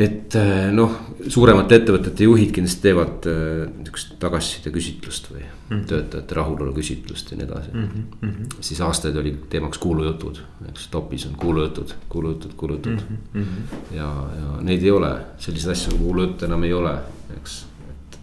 et 0.00 0.34
äh, 0.38 0.70
noh, 0.72 0.94
suuremate 1.28 1.76
ettevõtete 1.80 2.24
juhid 2.24 2.52
kindlasti 2.56 2.84
teevad 2.86 3.26
äh, 3.28 3.64
niisugust 3.68 4.14
tagasiside 4.22 4.72
küsitlust 4.72 5.28
või 5.28 5.42
mm 5.42 5.50
-hmm. 5.68 5.86
töötajate 5.90 6.36
rahulolu 6.38 6.74
küsitlust 6.76 7.32
ja 7.32 7.36
nii 7.36 7.46
edasi 7.46 7.72
mm. 7.72 7.88
-hmm. 8.22 8.60
siis 8.60 8.80
aastaid 8.80 9.16
oli 9.16 9.34
teemaks 9.50 9.78
kuulujutud, 9.78 10.40
eks 10.68 10.88
topis 10.88 11.26
on 11.26 11.34
kuulujutud, 11.36 11.92
kuulujutud, 12.08 12.52
kuulujutud 12.56 12.92
mm. 12.92 13.18
-hmm. 13.34 13.96
ja, 13.96 14.08
ja 14.40 14.60
neid 14.60 14.82
ei 14.82 14.90
ole, 14.90 15.10
selliseid 15.38 15.72
asju 15.72 15.92
nagu 15.92 16.04
kuulujutte 16.04 16.46
enam 16.46 16.64
ei 16.64 16.72
ole, 16.72 16.94
eks. 17.36 17.64
et 17.90 18.18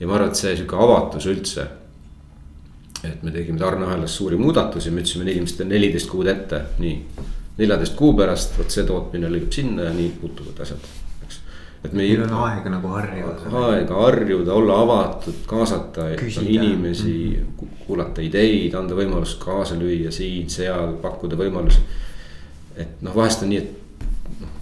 ja 0.00 0.06
ma 0.06 0.14
arvan, 0.14 0.28
et 0.28 0.40
see 0.40 0.56
sihuke 0.56 0.76
avatus 0.76 1.26
üldse. 1.26 1.66
et 3.04 3.22
me 3.22 3.30
tegime 3.30 3.58
tarneahelas 3.58 4.16
suuri 4.16 4.36
muudatusi, 4.36 4.90
me 4.90 5.00
ütlesime 5.00 5.30
inimestele 5.30 5.68
neliteist 5.68 6.10
kuud 6.10 6.26
ette, 6.26 6.64
nii. 6.78 6.96
neljateist 7.58 7.94
kuu 7.94 8.16
pärast, 8.16 8.58
vot 8.58 8.70
see 8.70 8.84
tootmine 8.84 9.30
lõigab 9.30 9.52
sinna 9.52 9.82
ja 9.82 9.92
nii 9.92 10.10
muutuvad 10.22 10.60
asjad 10.60 10.90
et 11.84 11.92
me. 11.92 12.02
meil 12.02 12.22
on 12.24 12.32
aega 12.44 12.72
nagu 12.72 12.92
harjuda. 12.94 13.50
aega 13.66 14.00
harjuda, 14.04 14.54
olla 14.54 14.80
avatud, 14.84 15.42
kaasata 15.46 16.10
inimesi 16.42 17.36
mm, 17.38 17.46
-hmm. 17.46 17.84
kuulata 17.86 18.22
ideid, 18.22 18.74
anda 18.74 18.94
võimalust 18.94 19.40
kaasa 19.42 19.78
lüüa 19.80 20.12
siin-seal, 20.12 20.96
pakkuda 21.02 21.38
võimalusi. 21.40 21.80
et 22.76 23.00
noh, 23.02 23.16
vahest 23.16 23.42
on 23.42 23.52
nii, 23.52 23.58
et 23.58 24.40
noh, 24.40 24.52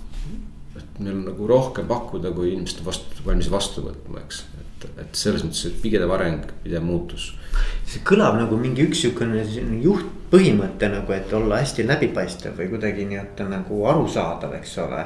et 0.77 1.01
meil 1.01 1.17
on 1.17 1.25
nagu 1.33 1.47
rohkem 1.47 1.87
pakkuda, 1.87 2.31
kui 2.31 2.53
inimesed 2.53 2.85
vastu, 2.85 3.27
valmis 3.27 3.51
vastu 3.51 3.83
võtma, 3.83 4.23
eks. 4.25 4.45
et, 4.61 4.87
et 5.03 5.15
selles 5.25 5.45
mõttes, 5.45 5.75
pidev 5.83 6.15
areng, 6.15 6.47
pidev 6.63 6.87
muutus. 6.87 7.33
see 7.87 8.05
kõlab 8.07 8.39
nagu 8.39 8.57
mingi 8.57 8.85
üks 8.87 9.01
sihukene 9.03 9.43
juhtpõhimõte 9.83 10.89
nagu, 10.93 11.13
et 11.13 11.33
olla 11.33 11.59
hästi 11.59 11.87
läbipaistev 11.89 12.55
või 12.61 12.69
kuidagi 12.71 13.09
nii-öelda 13.11 13.49
nagu 13.49 13.83
arusaadav, 13.91 14.55
eks 14.61 14.79
ole 14.79 15.03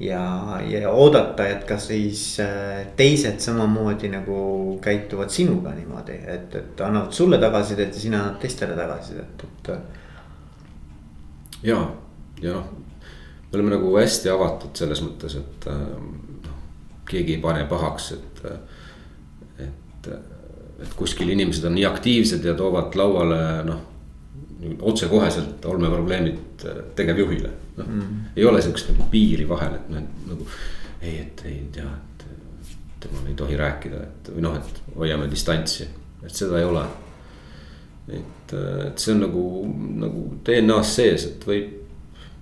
ja, 0.00 0.60
ja 0.68 0.90
oodata, 0.90 1.46
et 1.48 1.64
ka 1.68 1.78
siis 1.80 2.40
äh, 2.40 2.86
teised 2.96 3.40
samamoodi 3.40 4.10
nagu 4.12 4.38
käituvad 4.82 5.32
sinuga 5.32 5.72
niimoodi, 5.76 6.18
et, 6.26 6.54
et 6.54 6.80
annavad 6.84 7.12
sulle 7.16 7.38
tagasisidet 7.42 7.94
ja 7.94 8.00
sina 8.00 8.22
annad 8.24 8.40
teistele 8.42 8.76
tagasisidet, 8.76 9.46
et. 9.46 9.72
ja, 11.62 11.80
ja 12.42 12.52
noh, 12.52 12.70
me 13.46 13.58
oleme 13.58 13.76
nagu 13.76 13.96
hästi 13.96 14.32
avatud 14.32 14.76
selles 14.76 15.02
mõttes, 15.04 15.38
et 15.40 15.68
äh, 15.72 15.82
noh, 16.46 16.62
keegi 17.08 17.38
ei 17.38 17.42
pane 17.42 17.66
pahaks, 17.70 18.12
et, 18.18 18.46
et, 19.64 20.08
et 20.84 20.96
kuskil 20.96 21.30
inimesed 21.32 21.64
on 21.64 21.78
nii 21.78 21.88
aktiivsed 21.88 22.44
ja 22.44 22.56
toovad 22.58 22.98
lauale 22.98 23.44
noh 23.66 23.84
otsekoheselt 24.82 25.64
olmeprobleemid 25.64 26.64
äh, 26.64 26.82
tegevjuhile, 26.96 27.50
noh 27.76 27.88
mm. 27.88 28.18
ei 28.36 28.44
ole 28.48 28.62
sihukest 28.62 28.92
nagu 28.92 29.06
piiri 29.12 29.46
vahel, 29.48 29.78
et 29.78 29.88
noh, 29.92 30.02
et 30.02 30.28
nagu 30.30 30.48
ei, 31.02 31.18
et 31.20 31.42
ei 31.48 31.62
tea, 31.72 31.88
et 31.88 32.26
temaga 33.04 33.30
ei 33.30 33.38
tohi 33.38 33.58
rääkida, 33.60 34.02
et 34.06 34.30
või 34.34 34.46
noh, 34.46 34.56
et 34.58 34.82
hoiame 34.96 35.28
distantsi, 35.30 35.88
et 36.24 36.32
seda 36.34 36.60
ei 36.60 36.68
ole. 36.68 36.84
et, 38.06 38.52
et 38.86 39.02
see 39.02 39.14
on 39.14 39.24
nagu, 39.26 39.44
nagu 40.02 40.26
DNA-s 40.46 40.94
sees, 41.00 41.26
et 41.32 41.46
võib, 41.46 41.72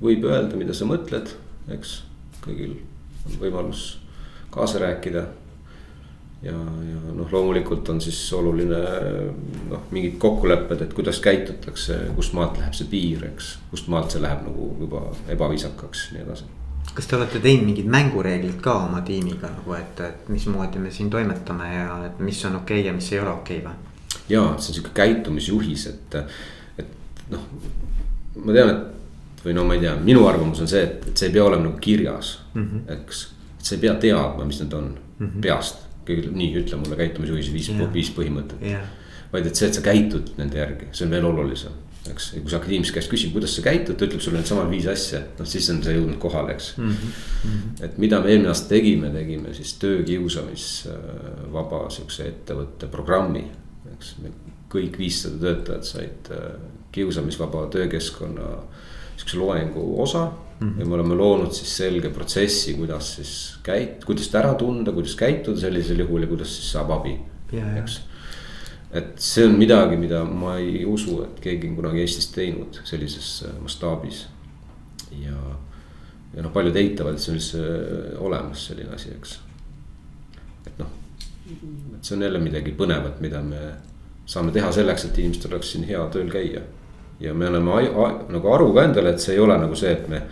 võib 0.03 0.27
öelda, 0.29 0.59
mida 0.61 0.77
sa 0.77 0.88
mõtled, 0.88 1.33
eks, 1.73 1.97
kõigil 2.44 2.77
on 3.25 3.38
võimalus 3.40 3.87
kaasa 4.53 4.83
rääkida 4.83 5.25
ja, 6.42 6.53
ja 6.53 7.14
noh, 7.14 7.33
loomulikult 7.33 7.88
on 7.88 8.01
siis 8.01 8.18
oluline 8.33 8.81
noh, 9.70 9.87
mingid 9.90 10.18
kokkulepped, 10.23 10.83
et 10.85 10.94
kuidas 10.97 11.20
käitutakse, 11.25 11.99
kust 12.16 12.35
maalt 12.37 12.59
läheb 12.61 12.77
see 12.77 12.90
piir, 12.90 13.25
eks. 13.31 13.55
kust 13.70 13.88
maalt 13.92 14.14
see 14.14 14.23
läheb 14.23 14.44
nagu 14.49 14.68
juba 14.81 15.07
ebaviisakaks, 15.35 16.09
nii 16.14 16.25
edasi. 16.25 16.49
kas 16.94 17.09
te 17.11 17.16
olete 17.16 17.40
teinud 17.42 17.68
mingid 17.70 17.88
mängureeglid 17.90 18.61
ka 18.64 18.77
oma 18.87 19.01
tiimiga 19.07 19.51
nagu, 19.51 19.77
et, 19.79 20.01
et 20.05 20.29
mismoodi 20.29 20.83
me 20.83 20.92
siin 20.94 21.11
toimetame 21.11 21.70
ja 21.75 22.01
et 22.07 22.18
mis 22.23 22.44
on 22.44 22.61
okei 22.61 22.81
okay 22.81 22.88
ja 22.90 22.97
mis 22.97 23.12
ei 23.12 23.20
ole 23.20 23.33
okei 23.35 23.62
okay, 23.62 23.70
või? 23.70 23.94
ja 24.29 24.42
see 24.59 24.75
on 24.75 24.81
sihuke 24.81 24.92
käitumisjuhis, 24.97 25.87
et, 25.92 26.18
et 26.79 27.33
noh, 27.33 27.49
ma 28.44 28.53
tean, 28.53 28.75
et 28.75 28.94
või 29.44 29.57
no 29.57 29.64
ma 29.68 29.77
ei 29.77 29.83
tea, 29.83 29.94
minu 30.01 30.27
arvamus 30.29 30.62
on 30.64 30.68
see, 30.70 30.85
et, 30.87 31.09
et 31.11 31.16
see 31.16 31.29
ei 31.29 31.35
pea 31.35 31.44
olema 31.44 31.66
nagu 31.66 31.81
kirjas 31.81 32.38
mm, 32.55 32.68
-hmm. 32.68 32.92
eks. 32.99 33.25
et 33.59 33.70
sa 33.70 33.75
ei 33.75 33.83
pea 33.83 33.94
teadma, 34.01 34.44
mis 34.49 34.61
need 34.61 34.73
on 34.73 34.94
mm 34.94 35.27
-hmm. 35.27 35.40
peast 35.40 35.84
kõigile, 36.07 36.31
nii 36.35 36.51
ütle 36.62 36.77
mulle 36.81 36.97
käitumisjuhis 37.01 37.49
viis 37.55 37.69
viis 37.95 38.11
põhimõtet 38.17 38.61
yeah.. 38.64 38.85
vaid 39.33 39.47
et 39.49 39.57
see, 39.59 39.69
et 39.71 39.77
sa 39.79 39.83
käitud 39.85 40.27
nende 40.38 40.57
järgi, 40.61 40.87
see 40.93 41.05
on 41.07 41.12
veel 41.14 41.27
olulisem, 41.29 41.75
eks, 42.11 42.25
ja 42.37 42.40
kui 42.45 42.51
sa 42.53 42.57
akadeemilise 42.61 42.95
käest 42.97 43.11
küsid, 43.12 43.31
kuidas 43.35 43.53
sa 43.57 43.62
käitud, 43.64 43.95
ta 43.99 44.05
ütleb 44.09 44.23
sulle 44.25 44.38
needsamad 44.40 44.69
viis 44.73 44.87
asja, 44.90 45.21
noh 45.38 45.47
siis 45.49 45.67
on 45.73 45.79
see 45.85 45.95
jõudnud 45.99 46.21
kohale, 46.23 46.51
eks 46.57 46.67
mm. 46.77 46.85
-hmm. 46.95 47.61
et 47.88 47.95
mida 48.05 48.17
me 48.21 48.27
eelmine 48.33 48.51
aasta 48.53 48.69
tegime, 48.75 49.09
tegime 49.14 49.49
siis 49.57 49.71
töökiusamisvaba 49.85 51.81
sihukese 51.90 52.23
ettevõtte 52.33 52.85
programmi, 52.93 53.45
eks. 53.95 54.09
kõik 54.75 54.95
viissada 54.99 55.37
töötajat 55.38 55.85
said 55.87 56.23
äh, 56.35 56.38
kiusamisvaba 56.95 57.61
töökeskkonna 57.71 58.49
sihukese 59.16 59.38
loengu 59.38 60.03
osa 60.03 60.31
mm. 60.61 60.68
-hmm. 60.70 60.81
ja 60.81 60.87
me 60.87 60.94
oleme 60.94 61.14
loonud 61.14 61.53
siis 61.53 61.77
selge 61.77 62.09
protsessi, 62.09 62.74
kuidas 62.74 63.14
siis 63.14 63.59
käit-, 63.68 64.05
kuidas 64.07 64.29
ta 64.29 64.38
ära 64.38 64.55
tunda, 64.55 64.92
kuidas 64.92 65.14
käituda 65.16 65.61
sellisel 65.61 65.98
juhul 65.98 66.22
ja 66.22 66.27
kuidas 66.27 66.57
siis 66.57 66.72
saab 66.72 66.90
abi, 66.90 67.18
eks. 67.53 68.00
et 68.92 69.18
see 69.18 69.46
on 69.46 69.59
midagi, 69.59 69.96
mida 69.96 70.24
ma 70.24 70.57
ei 70.59 70.85
usu, 70.85 71.22
et 71.22 71.40
keegi 71.40 71.68
on 71.68 71.77
kunagi 71.77 72.00
Eestis 72.00 72.31
teinud 72.33 72.81
sellises 72.85 73.44
äh, 73.46 73.62
mastaabis. 73.62 74.27
ja, 75.22 75.38
ja 76.35 76.42
noh, 76.42 76.53
paljud 76.53 76.77
eitavad, 76.77 77.14
et 77.14 77.20
see 77.20 77.33
on 77.33 77.40
üldse 77.40 77.64
äh, 77.64 78.22
olemas, 78.22 78.66
selline 78.66 78.94
asi, 78.94 79.11
eks. 79.16 79.40
et 80.66 80.79
noh, 80.79 80.94
et 81.50 82.05
see 82.05 82.16
on 82.16 82.22
jälle 82.22 82.38
midagi 82.38 82.72
põnevat, 82.72 83.20
mida 83.20 83.42
me 83.42 83.74
saame 84.27 84.53
teha 84.53 84.72
selleks, 84.72 85.05
et 85.05 85.18
inimestel 85.18 85.53
oleks 85.53 85.74
siin 85.74 85.85
hea 85.85 86.00
tööl 86.12 86.31
käia 86.33 86.62
ja 87.25 87.35
me 87.35 87.49
oleme 87.49 87.83
nagu 88.37 88.55
aru 88.55 88.73
ka 88.75 88.87
endale, 88.89 89.15
et 89.15 89.23
see 89.23 89.37
ei 89.37 89.43
ole 89.43 89.59
nagu 89.59 89.77
see, 89.79 89.93
et 89.93 90.09
me 90.09 90.23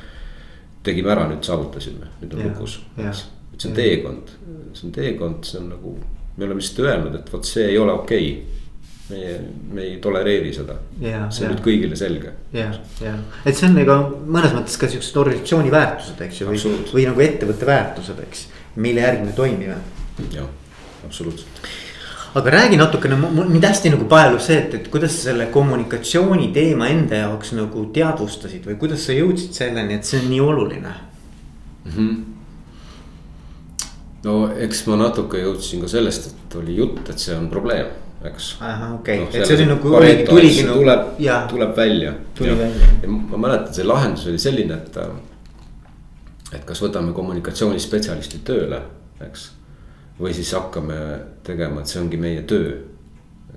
tegime 0.86 1.12
ära, 1.14 1.28
nüüd 1.30 1.44
saavutasime, 1.46 2.10
nüüd 2.22 2.34
on 2.36 2.48
lukus. 2.48 2.80
et 2.98 3.60
see 3.60 3.70
on 3.70 3.76
teekond, 3.76 4.32
see 4.72 4.88
on 4.88 4.96
teekond, 4.96 5.44
see 5.46 5.60
on 5.60 5.70
nagu, 5.76 5.94
me 6.36 6.46
oleme 6.48 6.60
lihtsalt 6.60 6.86
öelnud, 6.86 7.20
et 7.20 7.32
vot 7.32 7.46
see 7.46 7.68
ei 7.70 7.78
ole 7.78 7.94
okei 8.00 8.32
okay 8.32 8.60
meie, 9.12 9.36
me 9.72 9.82
ei 9.82 9.98
tolereeri 10.02 10.52
seda. 10.54 10.76
see 11.00 11.46
on 11.46 11.52
nüüd 11.52 11.62
kõigile 11.64 11.98
selge. 11.98 12.32
ja, 12.56 12.70
ja, 13.02 13.14
et 13.44 13.58
see 13.58 13.68
on 13.68 13.76
nagu 13.76 13.98
mõnes 14.24 14.54
mõttes 14.56 14.78
ka 14.80 14.90
siuksed 14.90 15.18
organisatsiooni 15.22 15.72
väärtused, 15.74 16.20
eks 16.26 16.42
ju, 16.42 16.50
või, 16.50 16.74
või 16.92 17.06
nagu 17.10 17.24
ettevõtte 17.24 17.68
väärtused, 17.68 18.20
eks. 18.26 18.46
mille 18.76 19.04
järgi 19.04 19.28
me 19.28 19.36
toimime. 19.36 19.78
jah, 20.32 20.50
absoluutselt 21.06 21.66
aga 22.34 22.50
räägi 22.50 22.76
natukene, 22.76 23.16
mind 23.48 23.64
hästi 23.64 23.90
nagu 23.92 24.04
paelub 24.08 24.40
see, 24.40 24.56
et, 24.58 24.74
et 24.74 24.86
kuidas 24.92 25.16
sa 25.16 25.30
selle 25.30 25.46
kommunikatsiooni 25.52 26.48
teema 26.54 26.88
enda 26.88 27.24
jaoks 27.26 27.52
nagu 27.58 27.84
teadvustasid 27.92 28.64
või 28.68 28.78
kuidas 28.80 29.04
sa 29.06 29.16
jõudsid 29.16 29.52
selleni, 29.56 29.98
et 29.98 30.08
see 30.08 30.20
on 30.22 30.30
nii 30.32 30.40
oluline 30.40 30.92
mm? 30.92 31.90
-hmm. 31.90 32.14
no 34.24 34.38
eks 34.66 34.86
ma 34.88 34.96
natuke 35.04 35.44
jõudsin 35.44 35.84
ka 35.84 35.92
sellest, 35.92 36.32
et 36.32 36.56
oli 36.62 36.78
jutt, 36.80 37.04
et 37.10 37.18
see 37.20 37.36
on 37.36 37.50
probleem, 37.52 37.92
eks. 38.24 38.54
okei 38.62 38.90
okay. 38.94 39.18
no,, 39.20 39.30
et 39.32 39.46
see 39.46 39.56
oli 39.60 39.70
nagu 39.74 39.96
oligi, 40.00 40.24
tuligi 40.30 40.68
nagu. 40.68 40.78
tuleb, 40.78 41.06
tuleb 41.52 41.76
välja. 41.76 42.14
tuli 42.34 42.58
välja. 42.58 42.92
ja 43.02 43.08
ma 43.08 43.36
mäletan, 43.36 43.74
see 43.74 43.84
lahendus 43.84 44.26
oli 44.32 44.38
selline, 44.40 44.74
et, 44.80 44.96
et 46.52 46.64
kas 46.64 46.80
võtame 46.80 47.12
kommunikatsioonispetsialisti 47.12 48.40
tööle, 48.46 48.80
eks 49.20 49.50
või 50.22 50.34
siis 50.36 50.52
hakkame 50.54 50.96
tegema, 51.46 51.82
et 51.82 51.90
see 51.90 52.00
ongi 52.02 52.20
meie 52.20 52.42
töö. 52.48 52.76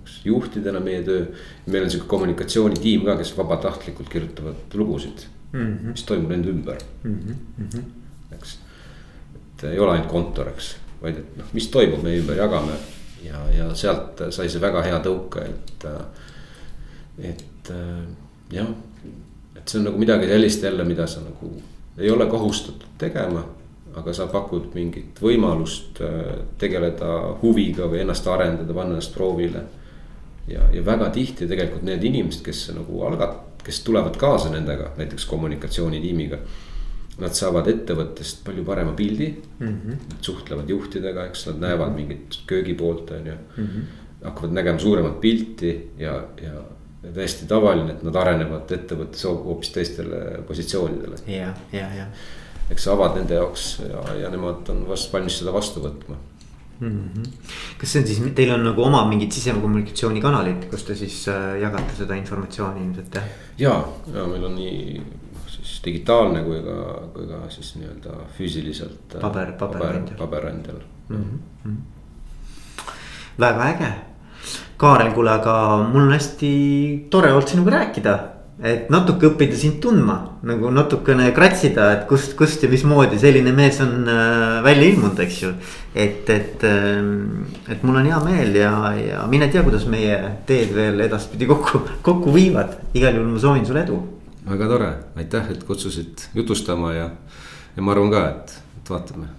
eks 0.01 0.19
juhtidena 0.25 0.79
meie 0.79 1.01
töö, 1.03 1.25
meil 1.65 1.85
on 1.85 1.91
sihuke 1.91 2.09
kommunikatsioonitiim 2.09 3.05
ka, 3.05 3.17
kes 3.17 3.33
vabatahtlikult 3.37 4.09
kirjutavad 4.09 4.73
lugusid 4.73 5.25
mm, 5.51 5.59
-hmm. 5.59 5.91
mis 5.91 6.03
toimub 6.03 6.29
nende 6.29 6.49
ümber 6.49 6.81
mm. 7.03 7.19
-hmm. 7.59 7.83
eks, 8.35 8.57
et 9.35 9.63
ei 9.63 9.79
ole 9.79 9.91
ainult 9.91 10.11
kontor, 10.11 10.49
eks, 10.49 10.75
vaid 11.01 11.17
et 11.17 11.37
noh, 11.37 11.53
mis 11.53 11.67
toimub 11.67 12.03
meie 12.03 12.19
ümber, 12.19 12.37
jagame 12.37 12.77
ja, 13.23 13.41
ja 13.57 13.75
sealt 13.75 14.21
sai 14.29 14.49
see 14.49 14.61
väga 14.61 14.81
hea 14.85 14.99
tõuke, 15.03 15.45
et, 15.49 15.85
et 17.33 17.71
jah, 18.51 18.67
et 19.55 19.67
see 19.67 19.79
on 19.79 19.89
nagu 19.89 19.97
midagi 20.01 20.29
sellist 20.29 20.63
jälle, 20.63 20.83
mida 20.83 21.07
sa 21.07 21.21
nagu 21.25 21.55
ei 21.97 22.11
ole 22.11 22.25
kohustatud 22.25 22.97
tegema 22.97 23.45
aga 23.95 24.13
sa 24.13 24.27
pakud 24.31 24.73
mingit 24.75 25.19
võimalust 25.23 26.01
äh, 26.03 26.35
tegeleda 26.61 27.37
huviga 27.41 27.87
või 27.91 28.03
ennast 28.03 28.27
arendada, 28.27 28.73
panna 28.73 28.97
ennast 28.97 29.15
proovile. 29.15 29.63
ja, 30.47 30.67
ja 30.73 30.85
väga 30.85 31.09
tihti 31.09 31.47
tegelikult 31.47 31.83
need 31.87 32.03
inimesed, 32.03 32.43
kes 32.45 32.69
nagu 32.75 33.01
algat-, 33.07 33.63
kes 33.65 33.81
tulevad 33.87 34.17
kaasa 34.21 34.51
nendega, 34.53 34.91
näiteks 34.99 35.25
kommunikatsioonitiimiga. 35.25 36.39
Nad 37.15 37.31
saavad 37.31 37.69
ettevõttest 37.71 38.41
palju 38.43 38.65
parema 38.67 38.91
pildi 38.91 39.29
mm, 39.31 39.67
-hmm. 39.67 40.15
suhtlevad 40.21 40.69
juhtidega, 40.69 41.29
eks 41.29 41.45
nad 41.47 41.61
näevad 41.63 41.93
mhm. 41.93 41.95
mingit 41.95 42.39
köögipoolt, 42.47 43.11
on 43.11 43.27
ju 43.27 43.33
mm. 43.33 43.67
-hmm. 43.67 44.25
hakkavad 44.25 44.51
nägema 44.51 44.79
suuremat 44.79 45.21
pilti 45.21 45.91
ja, 45.97 46.23
ja 46.43 46.63
ja 47.05 47.11
täiesti 47.11 47.45
tavaline, 47.45 47.91
et 47.91 48.03
nad 48.03 48.15
arenevad 48.15 48.71
ettevõttes 48.71 49.23
hoopis 49.23 49.69
teistele 49.69 50.41
positsioonidele. 50.47 51.15
ja, 51.27 51.53
ja, 51.71 51.93
ja 51.95 52.07
eks 52.69 52.87
avad 52.93 53.17
nende 53.19 53.37
jaoks 53.37 53.65
ja, 53.85 54.05
ja 54.21 54.31
nemad 54.33 54.69
on 54.73 54.85
vast 54.89 55.13
valmis 55.13 55.37
seda 55.41 55.53
vastu 55.53 55.83
võtma 55.83 56.17
mm. 56.79 57.09
-hmm. 57.15 57.27
kas 57.79 57.91
see 57.91 58.01
on 58.01 58.07
siis, 58.07 58.21
teil 58.35 58.53
on 58.53 58.63
nagu 58.69 58.83
oma 58.83 59.05
mingid 59.09 59.31
sisekommunikatsioonikanalid, 59.31 60.69
kus 60.71 60.83
te 60.83 60.95
siis 60.95 61.27
äh, 61.27 61.59
jagate 61.61 61.95
seda 61.97 62.17
informatsiooni 62.21 62.85
ilmselt 62.87 63.15
jah? 63.15 63.29
ja, 63.57 63.75
ja 64.13 64.25
meil 64.31 64.49
on 64.49 64.55
nii 64.55 65.03
siis 65.55 65.81
digitaalne 65.85 66.43
kui 66.43 66.61
ka, 66.65 66.77
kui 67.13 67.27
ka 67.27 67.43
siis 67.49 67.75
nii-öelda 67.79 68.17
füüsiliselt. 68.37 69.15
Äh, 69.15 69.21
paber, 69.21 69.53
paberandjal. 69.59 70.17
paberandjal 70.17 70.81
mm. 71.09 71.39
-hmm. 71.65 71.77
väga 73.39 73.69
äge. 73.69 73.93
Kaarel, 74.77 75.13
kuule, 75.13 75.31
aga 75.31 75.77
mul 75.91 76.01
on 76.01 76.11
hästi 76.11 77.07
tore 77.09 77.31
olnud 77.33 77.47
sinuga 77.47 77.71
rääkida 77.71 78.34
et 78.63 78.89
natuke 78.93 79.27
õppida 79.27 79.57
sind 79.59 79.81
tundma, 79.83 80.15
nagu 80.47 80.69
natukene 80.71 81.27
kratsida, 81.35 81.89
et 81.91 82.05
kust, 82.07 82.37
kust 82.39 82.63
ja 82.63 82.69
mismoodi 82.71 83.19
selline 83.19 83.51
mees 83.55 83.81
on 83.83 84.07
äh, 84.07 84.61
välja 84.63 84.87
ilmunud, 84.93 85.19
eks 85.25 85.41
ju. 85.41 85.51
et, 85.91 86.29
et, 86.31 86.63
ähm, 86.63 87.43
et 87.67 87.83
mul 87.83 87.99
on 87.99 88.07
hea 88.07 88.19
meel 88.23 88.55
ja, 88.55 88.71
ja 88.95 89.25
mine 89.31 89.49
tea, 89.51 89.63
kuidas 89.65 89.87
meie 89.91 90.17
teed 90.47 90.71
veel 90.75 91.03
edaspidi 91.03 91.49
kokku, 91.51 91.83
kokku 92.05 92.35
viivad, 92.35 92.77
igal 92.95 93.19
juhul 93.19 93.33
ma 93.35 93.43
soovin 93.43 93.67
sulle 93.67 93.83
edu. 93.83 93.99
väga 94.47 94.71
tore, 94.71 94.91
aitäh, 95.19 95.51
et 95.51 95.63
kutsusid 95.67 96.29
jutustama 96.37 96.93
ja, 96.95 97.09
ja 97.75 97.83
ma 97.83 97.91
arvan 97.91 98.13
ka, 98.13 98.27
et, 98.31 98.59
et 98.79 98.93
vaatame 98.95 99.33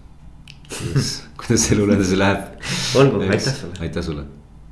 kuidas, 0.68 1.12
kuidas 1.40 1.70
elul 1.72 1.96
edasi 1.96 2.18
läheb. 2.20 2.66
olgu, 3.00 3.24
aitäh 3.30 3.54
sulle. 3.62 3.80
aitäh 3.80 4.04
sulle 4.04 4.28